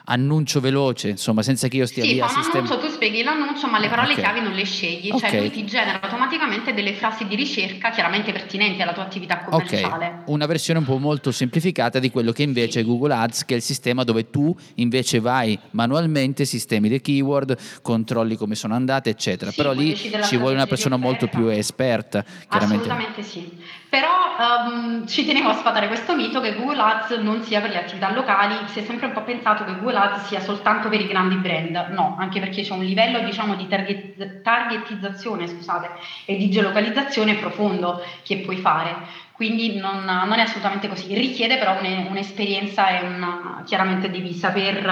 [0.09, 2.71] annuncio veloce, insomma senza che io stia Sì, lì a sistemare.
[2.73, 4.19] annuncio, tu spieghi l'annuncio, ma le parole Ok.
[4.19, 8.81] chiavi non le scegli, cioè lui ti genera automaticamente delle frasi di ricerca chiaramente pertinenti
[8.81, 10.05] alla tua attività commerciale.
[10.23, 13.53] Ok, una versione un po' molto semplificata di quello che invece è Google Ads, che
[13.53, 19.09] è il sistema dove tu invece vai manualmente, sistemi le keyword, controlli come sono andate,
[19.09, 19.51] eccetera.
[19.51, 22.89] Sì, Però lì ci vuole una persona molto più esperta, chiaramente.
[22.89, 23.75] Assolutamente sì.
[23.97, 27.79] Però ehm, ci tenevo a sfatare questo mito che Google Ads non sia per le
[27.79, 31.07] attività locali, si è sempre un po' pensato che Google Ads sia soltanto per i
[31.07, 35.89] grandi brand, no, anche perché c'è un livello diciamo di target- targetizzazione scusate,
[36.25, 38.95] e di geolocalizzazione profondo che puoi fare.
[39.31, 44.85] Quindi non, non è assolutamente così, richiede però une- un'esperienza e una, chiaramente devi saper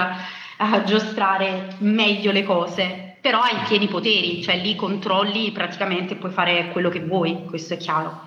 [0.58, 6.70] eh, giostrare meglio le cose, però hai pieni poteri, cioè lì controlli praticamente puoi fare
[6.70, 8.25] quello che vuoi, questo è chiaro.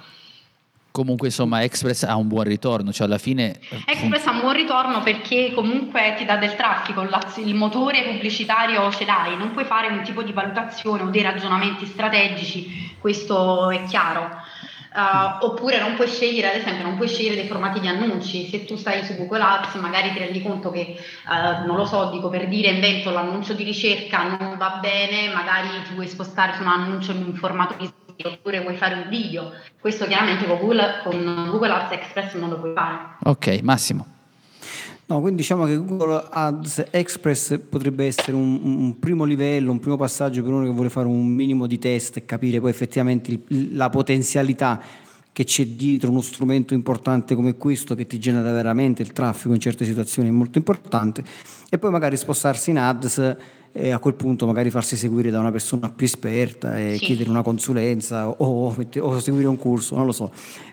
[0.92, 3.60] Comunque insomma Express ha un buon ritorno, cioè alla fine...
[3.70, 8.92] eh, Express ha un buon ritorno perché comunque ti dà del traffico, il motore pubblicitario
[8.92, 13.84] ce l'hai, non puoi fare un tipo di valutazione o dei ragionamenti strategici, questo è
[13.84, 14.42] chiaro.
[14.92, 18.50] Uh, oppure non puoi scegliere, ad esempio, non puoi scegliere dei formati di annunci.
[18.50, 22.10] Se tu stai su Google Ads, magari ti rendi conto che, uh, non lo so,
[22.10, 26.64] dico per dire, invento l'annuncio di ricerca, non va bene, magari ti vuoi spostare su
[26.64, 27.88] un annuncio in un formato di
[28.26, 29.52] oppure vuoi fare un video.
[29.80, 32.98] Questo chiaramente con Google, con Google Ads Express non lo puoi fare.
[33.24, 34.06] Ok, Massimo.
[35.06, 39.98] No, quindi diciamo che Google Ads Express potrebbe essere un, un primo livello, un primo
[39.98, 43.76] passaggio per uno che vuole fare un minimo di test e capire poi effettivamente il-
[43.76, 44.80] la potenzialità
[45.32, 49.60] che c'è dietro uno strumento importante come questo che ti genera veramente il traffico in
[49.60, 51.24] certe situazioni è molto importante
[51.70, 53.36] e poi magari spostarsi in ads
[53.72, 57.06] e a quel punto magari farsi seguire da una persona più esperta e Sì.
[57.06, 60.32] chiedere una consulenza o, o seguire un corso, non lo so.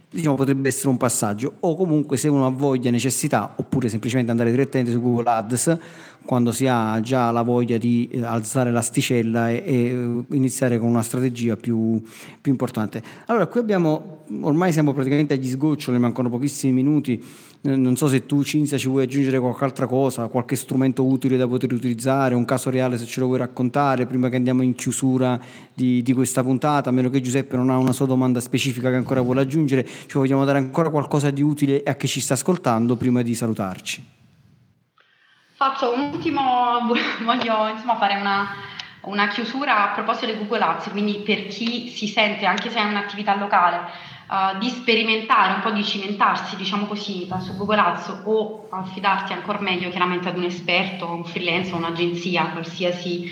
[0.09, 4.51] Diciamo potrebbe essere un passaggio o comunque se uno ha voglia, necessità oppure semplicemente andare
[4.51, 5.78] direttamente su Google Ads
[6.24, 10.88] quando si ha già la voglia di eh, alzare l'asticella e, e eh, iniziare con
[10.88, 12.01] una strategia più,
[12.40, 13.03] più importante.
[13.26, 17.22] Allora, qui abbiamo, ormai siamo praticamente agli sgoccioli, mancano pochissimi minuti.
[17.67, 21.49] Non so se tu, Cinzia, ci vuoi aggiungere qualche altra cosa, qualche strumento utile da
[21.49, 25.37] poter utilizzare, un caso reale se ce lo vuoi raccontare prima che andiamo in chiusura
[25.75, 28.95] di, di questa puntata, a meno che Giuseppe non ha una sua domanda specifica che
[28.95, 32.95] ancora vuole aggiungere, ci vogliamo dare ancora qualcosa di utile a chi ci sta ascoltando
[32.95, 34.07] prima di salutarci.
[35.57, 36.87] Faccio un ultimo,
[37.25, 38.47] voglio insomma fare una,
[39.03, 42.85] una chiusura a proposito di Google Ads, quindi per chi si sente, anche se è
[42.85, 48.68] un'attività locale, eh, di sperimentare, un po' di cimentarsi, diciamo così, su Google Ads o
[48.70, 53.31] affidarsi ancora meglio chiaramente ad un esperto, un freelance, un'agenzia, qualsiasi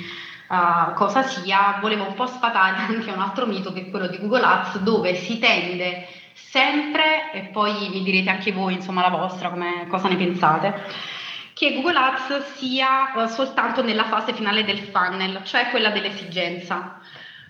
[0.49, 4.19] eh, cosa sia, volevo un po' sfatare anche un altro mito che è quello di
[4.19, 9.51] Google Ads dove si tende sempre, e poi mi direte anche voi insomma la vostra,
[9.51, 10.83] come, cosa ne pensate,
[11.55, 17.01] che Google Ads sia eh, soltanto nella fase finale del funnel, cioè quella dell'esigenza.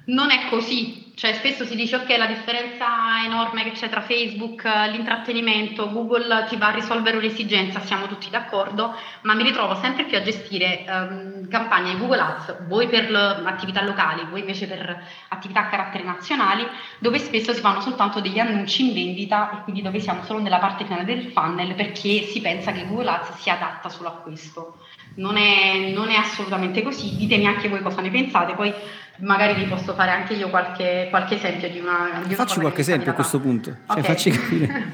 [0.06, 4.64] non è così, cioè spesso si dice ok la differenza enorme che c'è tra Facebook,
[4.90, 10.16] l'intrattenimento, Google ti va a risolvere un'esigenza, siamo tutti d'accordo, ma mi ritrovo sempre più
[10.16, 15.68] a gestire um, campagne Google Ads, voi per attività locali, voi invece per attività a
[15.68, 16.66] carattere nazionali,
[16.98, 20.58] dove spesso si fanno soltanto degli annunci in vendita e quindi dove siamo solo nella
[20.58, 24.78] parte finale del funnel perché si pensa che Google Ads sia adatta solo a questo.
[25.16, 28.74] Non è, non è assolutamente così, ditemi anche voi cosa ne pensate, poi
[29.18, 32.22] magari vi posso fare anche io qualche, qualche esempio di una...
[32.26, 34.04] Di facci qualche esempio a questo punto, cioè, Ok.
[34.04, 34.92] facci capire.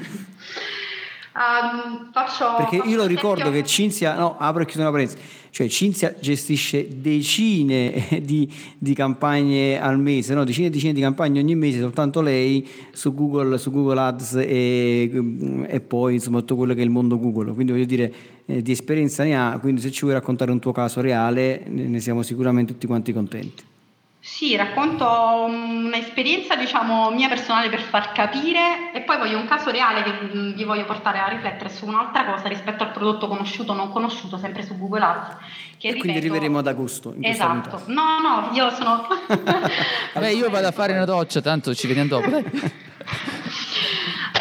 [1.33, 4.91] Um, faccio, Perché faccio io lo ricordo esempio- che Cinzia, no, apro e chiudo una
[4.91, 5.17] parentesi,
[5.49, 10.43] cioè Cinzia gestisce decine di, di campagne al mese, no?
[10.43, 15.63] decine e decine di campagne ogni mese, soltanto lei su Google, su Google Ads e,
[15.67, 17.53] e poi insomma tutto quello che è il mondo Google.
[17.53, 18.13] Quindi voglio dire,
[18.45, 21.99] eh, di esperienza ne ha, quindi se ci vuoi raccontare un tuo caso reale ne
[22.01, 23.63] siamo sicuramente tutti quanti contenti.
[24.23, 25.05] Sì, racconto
[25.47, 30.53] un'esperienza, diciamo, mia personale per far capire e poi voglio un caso reale che mm,
[30.53, 34.37] vi voglio portare a riflettere su un'altra cosa rispetto al prodotto conosciuto o non conosciuto,
[34.37, 35.35] sempre su Google Ads.
[35.79, 37.81] Che e quindi ripeto- arriveremo ad agosto Esatto.
[37.87, 39.07] No, no, io sono...
[40.13, 42.29] Vabbè, io vado a fare una doccia, tanto ci vediamo dopo.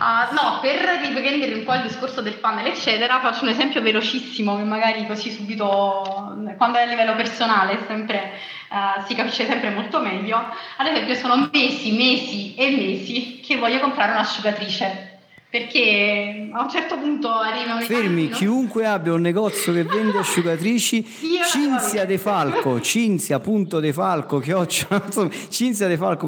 [0.03, 4.57] Ah, no, per riprendere un po' il discorso del funnel, eccetera, faccio un esempio velocissimo
[4.57, 8.33] che magari così subito, quando è a livello personale, sempre,
[8.71, 10.39] eh, si capisce sempre molto meglio.
[10.79, 15.09] Ad esempio, sono mesi, mesi e mesi che voglio comprare un'asciugatrice.
[15.51, 21.05] Perché a un certo punto arriva un Fermi, chiunque abbia un negozio che vende asciugatrici,
[21.51, 26.27] Cinzia De Falco, Cinzia.defalco, chiocciola, insomma, Cinzia De Falco,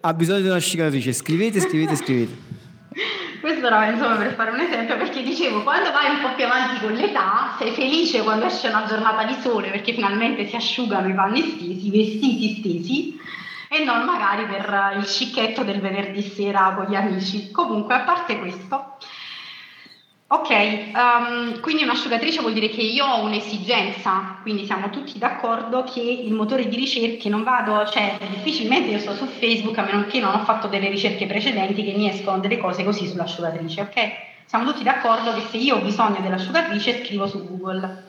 [0.00, 2.62] ha bisogno di un'asciugatrice, scrivete, scrivete, scrivete.
[3.44, 6.80] Questo era insomma per fare un esempio perché dicevo quando vai un po' più avanti
[6.80, 11.12] con l'età sei felice quando esce una giornata di sole perché finalmente si asciugano i
[11.12, 13.20] panni stesi, i vestiti stesi
[13.68, 17.50] e non magari per il scicchetto del venerdì sera con gli amici.
[17.50, 18.96] Comunque a parte questo,
[20.26, 26.00] ok, ehm, quindi un'asciugatrice vuol dire che io ho un'esigenza, quindi siamo tutti d'accordo che
[26.00, 30.20] il motore di ricerche non vado, cioè difficilmente io sto su Facebook a meno che
[30.20, 34.12] non ho fatto delle ricerche precedenti che mi escono delle cose così sull'asciugatrice, ok?
[34.46, 38.03] Siamo tutti d'accordo che se io ho bisogno dell'asciugatrice scrivo su Google.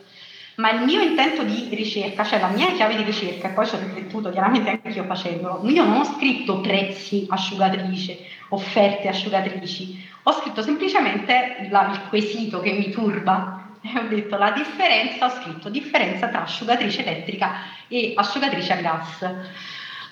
[0.56, 3.76] Ma il mio intento di ricerca, cioè la mia chiave di ricerca, e poi ci
[3.76, 8.18] ho riflettuto chiaramente anche io facendolo, io non ho scritto prezzi asciugatrice,
[8.50, 14.52] offerte asciugatrici, ho scritto semplicemente la- il quesito che mi turba e ho detto la
[14.52, 17.52] differenza, ho scritto differenza tra asciugatrice elettrica
[17.90, 19.34] e asciugatrice a gas.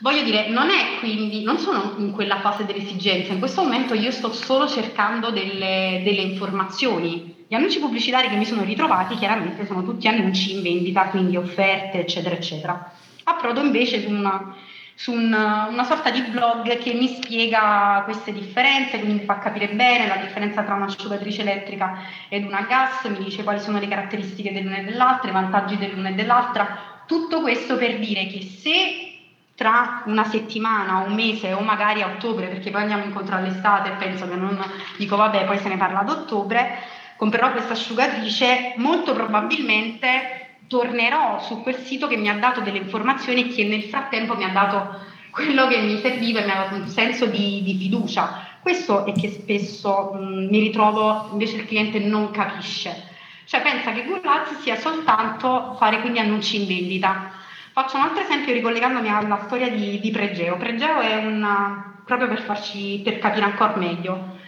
[0.01, 4.11] Voglio dire, non è quindi, non sono in quella fase dell'esigenza, in questo momento io
[4.11, 7.42] sto solo cercando delle, delle informazioni.
[7.53, 11.99] Gli annunci pubblicitari che mi sono ritrovati chiaramente sono tutti annunci in vendita, quindi offerte,
[11.99, 12.91] eccetera, eccetera.
[13.25, 14.55] Approdo invece su una,
[14.95, 19.67] su una, una sorta di blog che mi spiega queste differenze, quindi mi fa capire
[19.67, 24.51] bene la differenza tra un'asciugatrice elettrica ed una gas, mi dice quali sono le caratteristiche
[24.51, 27.03] dell'una e dell'altra, i vantaggi dell'una e dell'altra.
[27.05, 29.11] Tutto questo per dire che se
[29.53, 33.95] tra una settimana, un mese o magari a ottobre, perché poi andiamo incontro all'estate e
[33.97, 34.59] penso che non
[34.97, 41.61] dico vabbè, poi se ne parla ad ottobre, comprerò questa asciugatrice, molto probabilmente tornerò su
[41.61, 44.99] quel sito che mi ha dato delle informazioni e che nel frattempo mi ha dato
[45.29, 48.57] quello che mi serviva e mi ha dato un senso di, di fiducia.
[48.61, 53.11] Questo è che spesso mh, mi ritrovo invece il cliente non capisce.
[53.45, 57.31] Cioè pensa che Google Ads sia soltanto fare quindi annunci in vendita.
[57.71, 60.57] Faccio un altro esempio ricollegandomi alla storia di, di Pregeo.
[60.57, 64.41] Pregeo è una, proprio per farci per capire ancora meglio.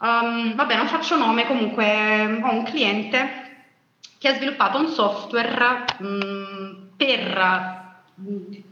[0.00, 3.42] Um, vabbè, non faccio nome, comunque ho un cliente
[4.18, 7.94] che ha sviluppato un software mm, per,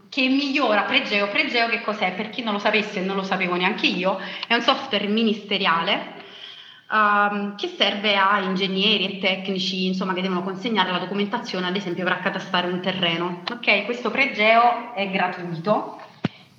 [0.09, 1.29] che migliora Pregeo.
[1.29, 2.13] Pregeo che cos'è?
[2.13, 6.21] Per chi non lo sapesse e non lo sapevo neanche io, è un software ministeriale
[6.91, 12.03] ehm, che serve a ingegneri e tecnici insomma, che devono consegnare la documentazione, ad esempio,
[12.03, 13.43] per accatastare un terreno.
[13.51, 16.01] Ok, questo Pregeo è gratuito.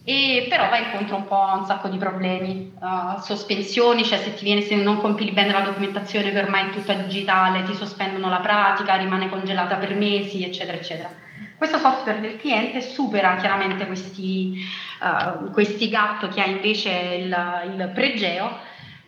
[0.07, 4.36] E però va incontro un po' a un sacco di problemi, uh, sospensioni, cioè se
[4.42, 8.40] viene se non compili bene la documentazione che ormai è tutta digitale, ti sospendono la
[8.40, 11.11] pratica, rimane congelata per mesi, eccetera, eccetera.
[11.57, 14.62] Questo software del cliente supera chiaramente questi,
[15.00, 18.59] uh, questi gap che ha invece il, il pregeo,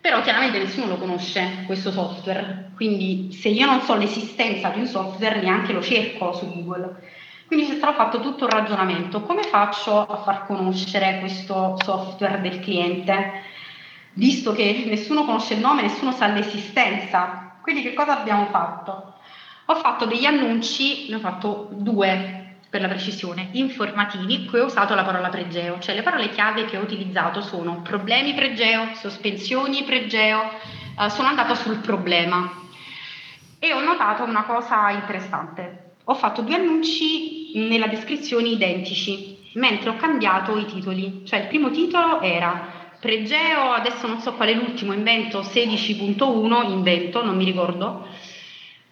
[0.00, 4.86] però chiaramente nessuno lo conosce questo software, quindi se io non so l'esistenza di un
[4.86, 6.94] software neanche lo cerco su Google.
[7.46, 9.22] Quindi c'è stato fatto tutto un ragionamento.
[9.22, 13.42] Come faccio a far conoscere questo software del cliente?
[14.14, 17.58] Visto che nessuno conosce il nome, nessuno sa l'esistenza.
[17.60, 19.14] Quindi che cosa abbiamo fatto?
[19.66, 22.44] Ho fatto degli annunci, ne ho fatto due.
[22.68, 26.76] per la precisione, informativi, qui ho usato la parola pregeo, cioè le parole chiave che
[26.76, 30.50] ho utilizzato sono problemi pregeo, sospensioni pregeo,
[30.98, 32.50] eh, sono andata sul problema
[33.58, 35.94] e ho notato una cosa interessante.
[36.04, 41.70] Ho fatto due annunci nella descrizione identici, mentre ho cambiato i titoli, cioè il primo
[41.70, 48.06] titolo era Pregeo, adesso non so qual è l'ultimo, invento 16.1, invento, non mi ricordo,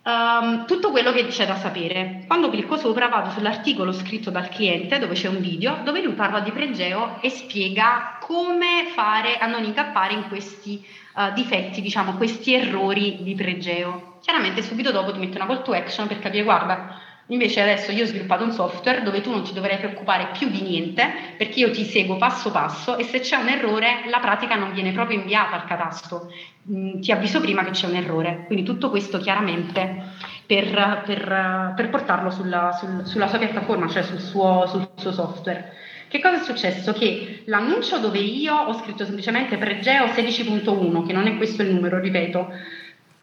[0.06, 2.24] Um, tutto quello che c'è da sapere.
[2.26, 6.40] Quando clicco sopra vado sull'articolo scritto dal cliente dove c'è un video dove lui parla
[6.40, 12.52] di pregeo e spiega come fare a non incappare in questi uh, difetti, diciamo, questi
[12.52, 14.18] errori di pregeo.
[14.20, 18.04] Chiaramente subito dopo ti metto una call to action per capire, guarda, Invece adesso io
[18.04, 21.08] ho sviluppato un software dove tu non ti dovrai preoccupare più di niente
[21.38, 24.92] perché io ti seguo passo passo e se c'è un errore la pratica non viene
[24.92, 26.30] proprio inviata al catasto,
[26.70, 28.44] mm, ti avviso prima che c'è un errore.
[28.46, 30.12] Quindi tutto questo chiaramente
[30.44, 35.72] per, per, per portarlo sulla, sul, sulla, sua piattaforma, cioè sul suo, sul suo software.
[36.08, 36.92] Che cosa è successo?
[36.92, 41.98] Che l'annuncio dove io ho scritto semplicemente pregeo 16.1, che non è questo il numero,
[41.98, 42.52] ripeto,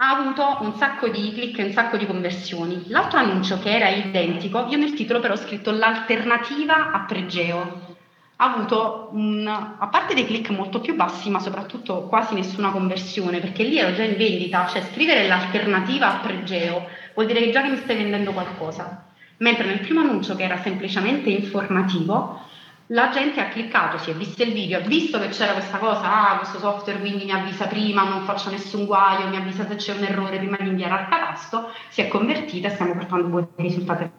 [0.03, 2.85] ha avuto un sacco di click e un sacco di conversioni.
[2.87, 7.89] L'altro annuncio che era identico, io nel titolo però ho scritto l'alternativa a Pregeo.
[8.37, 13.39] Ha avuto, un, a parte dei click molto più bassi, ma soprattutto quasi nessuna conversione,
[13.39, 17.61] perché lì ero già in vendita, cioè scrivere l'alternativa a Pregeo vuol dire che già
[17.61, 19.05] che mi stai vendendo qualcosa.
[19.37, 22.49] Mentre nel primo annuncio, che era semplicemente informativo,
[22.91, 26.31] la gente ha cliccato, si è visto il video, ha visto che c'era questa cosa,
[26.31, 29.95] ah, questo software quindi mi avvisa prima, non faccio nessun guaio, mi avvisa se c'è
[29.95, 34.11] un errore prima di inviare al catasto, si è convertita e stiamo portando buoni risultati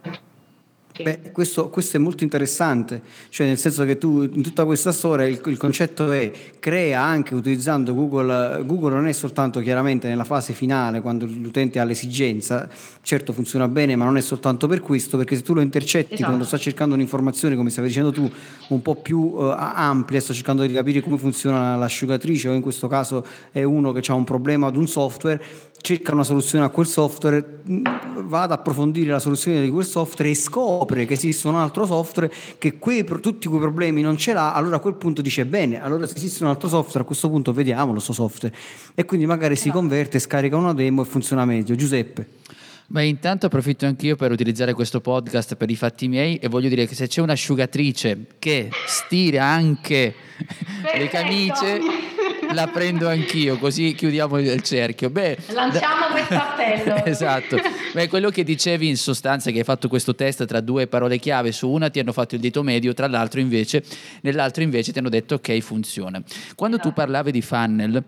[1.00, 5.26] Beh, questo, questo, è molto interessante, cioè nel senso che tu in tutta questa storia
[5.26, 10.52] il, il concetto è crea anche utilizzando Google, Google non è soltanto chiaramente nella fase
[10.52, 12.68] finale quando l'utente ha l'esigenza,
[13.00, 16.28] certo funziona bene ma non è soltanto per questo perché se tu lo intercetti esatto.
[16.28, 18.30] quando sta cercando un'informazione come stavi dicendo tu
[18.68, 22.86] un po' più uh, amplia, sta cercando di capire come funziona l'asciugatrice o in questo
[22.86, 25.42] caso è uno che ha un problema ad un software,
[25.82, 30.34] cerca una soluzione a quel software, va ad approfondire la soluzione di quel software e
[30.34, 34.76] scopre che esiste un altro software che quei, tutti quei problemi non ce l'ha, allora
[34.76, 37.98] a quel punto dice bene, allora se esiste un altro software a questo punto vediamolo
[37.98, 38.54] sto software
[38.94, 41.74] e quindi magari si converte, scarica una demo e funziona meglio.
[41.74, 42.40] Giuseppe.
[42.86, 46.86] Beh, intanto approfitto anch'io per utilizzare questo podcast per i fatti miei e voglio dire
[46.86, 50.14] che se c'è un'asciugatrice che stira anche
[50.82, 50.98] Perfetto.
[50.98, 51.80] le camicie
[52.52, 55.10] la prendo anch'io, così chiudiamo il cerchio.
[55.10, 56.12] Beh, Lanciamo da...
[56.12, 57.04] questo appello.
[57.06, 57.56] esatto.
[57.92, 61.18] Beh, quello che dicevi in sostanza è che hai fatto questo test tra due parole
[61.18, 63.82] chiave, su una ti hanno fatto il dito medio, tra l'altro invece,
[64.22, 66.22] nell'altro invece ti hanno detto ok, funziona.
[66.54, 66.90] Quando esatto.
[66.90, 68.02] tu parlavi di funnel,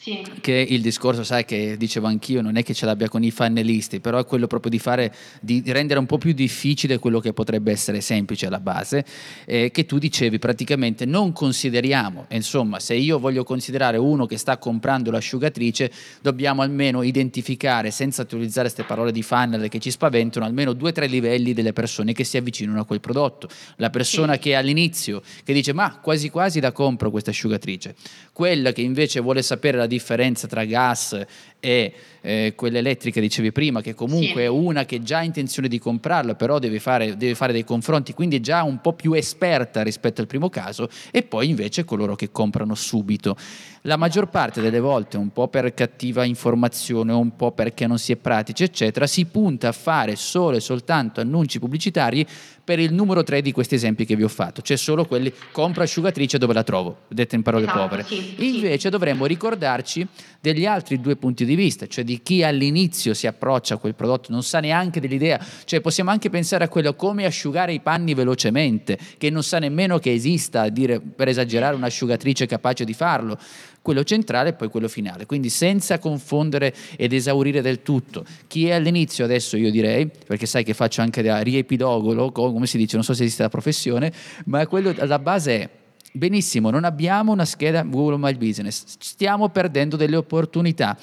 [0.00, 0.24] sì.
[0.40, 4.00] Che il discorso, sai, che dicevo anch'io, non è che ce l'abbia con i funnelisti,
[4.00, 7.70] però è quello proprio di fare, di rendere un po' più difficile quello che potrebbe
[7.70, 9.04] essere semplice alla base,
[9.44, 14.56] eh, che tu dicevi praticamente non consideriamo, insomma, se io voglio considerare uno che sta
[14.56, 15.92] comprando l'asciugatrice,
[16.22, 20.92] dobbiamo almeno identificare, senza utilizzare queste parole di funnel che ci spaventano, almeno due o
[20.92, 23.50] tre livelli delle persone che si avvicinano a quel prodotto.
[23.76, 24.38] La persona sì.
[24.38, 27.94] che all'inizio, che dice ma quasi quasi la compro questa asciugatrice,
[28.32, 31.26] quella che invece vuole sapere la differenza tra gas
[31.60, 31.92] e
[32.22, 34.46] eh, quella elettrica, dicevi prima, che comunque sì.
[34.46, 38.12] è una che già ha intenzione di comprarla, però deve fare, deve fare, dei confronti,
[38.14, 42.16] quindi è già un po' più esperta rispetto al primo caso, e poi invece coloro
[42.16, 43.36] che comprano subito.
[43.84, 48.12] La maggior parte delle volte, un po' per cattiva informazione, un po' perché non si
[48.12, 52.26] è pratici, eccetera, si punta a fare solo e soltanto annunci pubblicitari
[52.62, 55.84] per il numero 3 di questi esempi che vi ho fatto, cioè solo quelli compra
[55.84, 58.04] asciugatrice dove la trovo, dette in parole esatto, povere.
[58.04, 58.88] Sì, Invece sì.
[58.90, 60.06] dovremmo ricordarci
[60.40, 64.32] degli altri due punti di vista, cioè di chi all'inizio si approccia a quel prodotto,
[64.32, 68.98] non sa neanche dell'idea, cioè possiamo anche pensare a quello come asciugare i panni velocemente,
[69.18, 73.38] che non sa nemmeno che esista, dire, per esagerare, un'asciugatrice capace di farlo
[73.82, 75.26] quello centrale e poi quello finale.
[75.26, 78.24] Quindi senza confondere ed esaurire del tutto.
[78.46, 82.76] Chi è all'inizio adesso io direi, perché sai che faccio anche da riepidogolo, come si
[82.76, 84.12] dice, non so se esiste la professione,
[84.46, 85.68] ma quello alla base è
[86.12, 90.96] benissimo, non abbiamo una scheda Google My Business, stiamo perdendo delle opportunità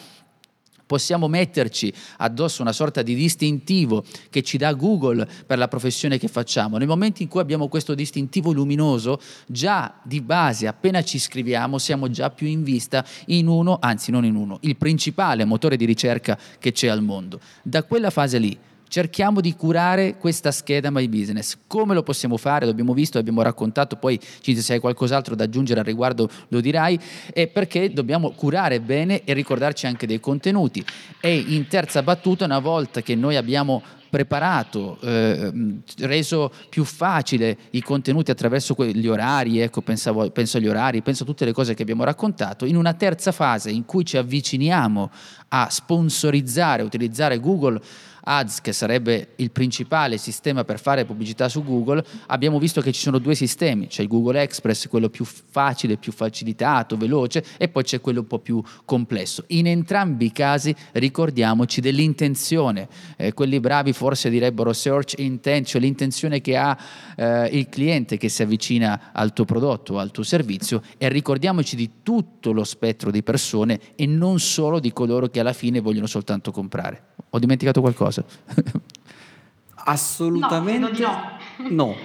[0.87, 6.27] possiamo metterci addosso una sorta di distintivo che ci dà Google per la professione che
[6.27, 6.77] facciamo.
[6.77, 12.09] Nel momento in cui abbiamo questo distintivo luminoso, già di base, appena ci iscriviamo, siamo
[12.09, 16.39] già più in vista in uno, anzi non in uno, il principale motore di ricerca
[16.57, 17.39] che c'è al mondo.
[17.61, 18.57] Da quella fase lì
[18.87, 21.57] cerchiamo di curare questa scheda My Business.
[21.67, 22.65] Come lo possiamo fare?
[22.65, 26.99] L'abbiamo visto, abbiamo raccontato, poi Cinzia se hai qualcos'altro da aggiungere al riguardo lo dirai,
[27.33, 30.83] è perché dobbiamo curare bene e ricordarci anche dei contenuti.
[31.19, 35.51] E in terza battuta, una volta che noi abbiamo preparato, eh,
[35.99, 41.25] reso più facile i contenuti attraverso gli orari, ecco, pensavo, penso agli orari, penso a
[41.25, 45.11] tutte le cose che abbiamo raccontato, in una terza fase in cui ci avviciniamo
[45.49, 47.81] a sponsorizzare, utilizzare Google
[48.29, 52.99] Ads, che sarebbe il principale sistema per fare pubblicità su Google, abbiamo visto che ci
[52.99, 57.83] sono due sistemi, c'è il Google Express, quello più facile, più facilitato, veloce, e poi
[57.83, 59.45] c'è quello un po' più complesso.
[59.47, 66.41] In entrambi i casi ricordiamoci dell'intenzione, eh, quelli bravi forse direbbero search intent, cioè l'intenzione
[66.41, 66.77] che ha
[67.15, 71.75] eh, il cliente che si avvicina al tuo prodotto o al tuo servizio e ricordiamoci
[71.77, 76.07] di tutto lo spettro di persone e non solo di coloro che alla fine vogliono
[76.07, 77.15] soltanto comprare.
[77.31, 78.16] Ho dimenticato qualcosa?
[79.77, 81.39] Assolutamente no.
[81.71, 81.95] no.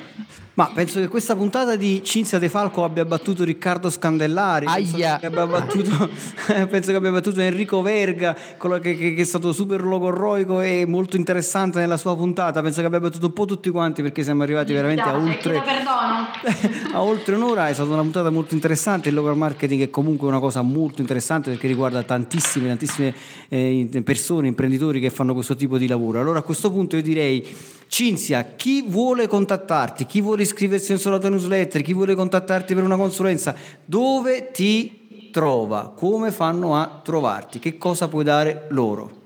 [0.55, 4.67] Ma penso che questa puntata di Cinzia De Falco abbia battuto Riccardo Scandellari.
[4.67, 6.11] Penso che abbia battuto,
[6.69, 10.85] penso che abbia battuto Enrico Verga, quello che, che- che è stato super logorroico e
[10.87, 12.61] molto interessante nella sua puntata.
[12.61, 15.63] Penso che abbia battuto un po' tutti quanti perché siamo arrivati veramente a oltre,
[16.93, 17.69] a oltre un'ora.
[17.69, 19.09] È stata una puntata molto interessante.
[19.09, 23.15] Il local marketing è comunque una cosa molto interessante perché riguarda tantissime, tantissime
[23.49, 26.21] eh, persone, imprenditori che fanno questo tipo di lavoro.
[26.21, 27.57] Allora a questo punto io direi.
[27.93, 32.97] Cinzia, chi vuole contattarti, chi vuole iscriversi sulla tua newsletter, chi vuole contattarti per una
[32.97, 35.93] consulenza, dove ti trova?
[35.97, 37.59] Come fanno a trovarti?
[37.59, 39.21] Che cosa puoi dare loro?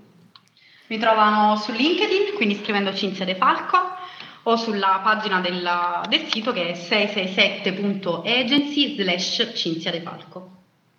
[0.87, 3.77] Mi trovano su LinkedIn, quindi scrivendo Cinzia De Falco,
[4.45, 5.69] o sulla pagina del,
[6.09, 10.51] del sito che è 667.agency slash Cinzia De Falco.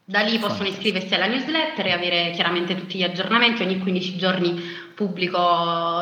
[0.04, 3.62] Da lì possono iscriversi alla newsletter e avere chiaramente tutti gli aggiornamenti.
[3.64, 4.60] Ogni 15 giorni
[4.98, 5.38] pubblico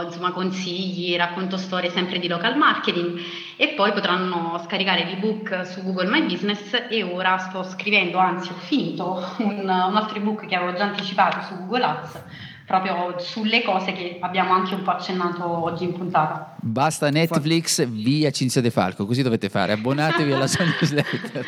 [0.06, 3.20] insomma, consigli, racconto storie sempre di local marketing
[3.58, 8.56] e poi potranno scaricare l'ebook su Google My Business e ora sto scrivendo, anzi ho
[8.56, 12.24] finito un, un altro ebook che avevo già anticipato su Google Ads
[12.66, 16.56] proprio sulle cose che abbiamo anche un po' accennato oggi in puntata.
[16.62, 21.46] Basta Netflix via Cinzia De Falco, così dovete fare, abbonatevi alla sua newsletter.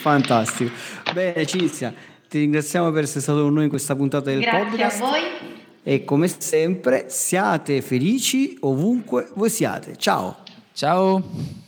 [0.00, 0.70] Fantastico.
[1.12, 1.92] Bene, Cinzia,
[2.28, 5.02] ti ringraziamo per essere stato con noi in questa puntata del Grazie podcast.
[5.02, 5.64] a voi.
[5.88, 9.94] E come sempre, siate felici ovunque voi siate.
[9.96, 10.38] Ciao.
[10.72, 11.22] Ciao.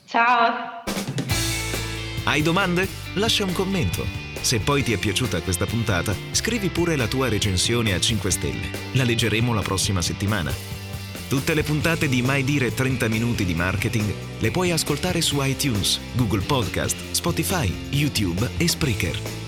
[0.07, 0.83] Ciao.
[2.25, 2.89] Hai domande?
[3.14, 4.05] Lascia un commento.
[4.41, 8.66] Se poi ti è piaciuta questa puntata, scrivi pure la tua recensione a 5 stelle.
[8.95, 10.53] La leggeremo la prossima settimana.
[11.29, 16.01] Tutte le puntate di Mai Dire 30 Minuti di Marketing le puoi ascoltare su iTunes,
[16.16, 19.47] Google Podcast, Spotify, YouTube e Spreaker.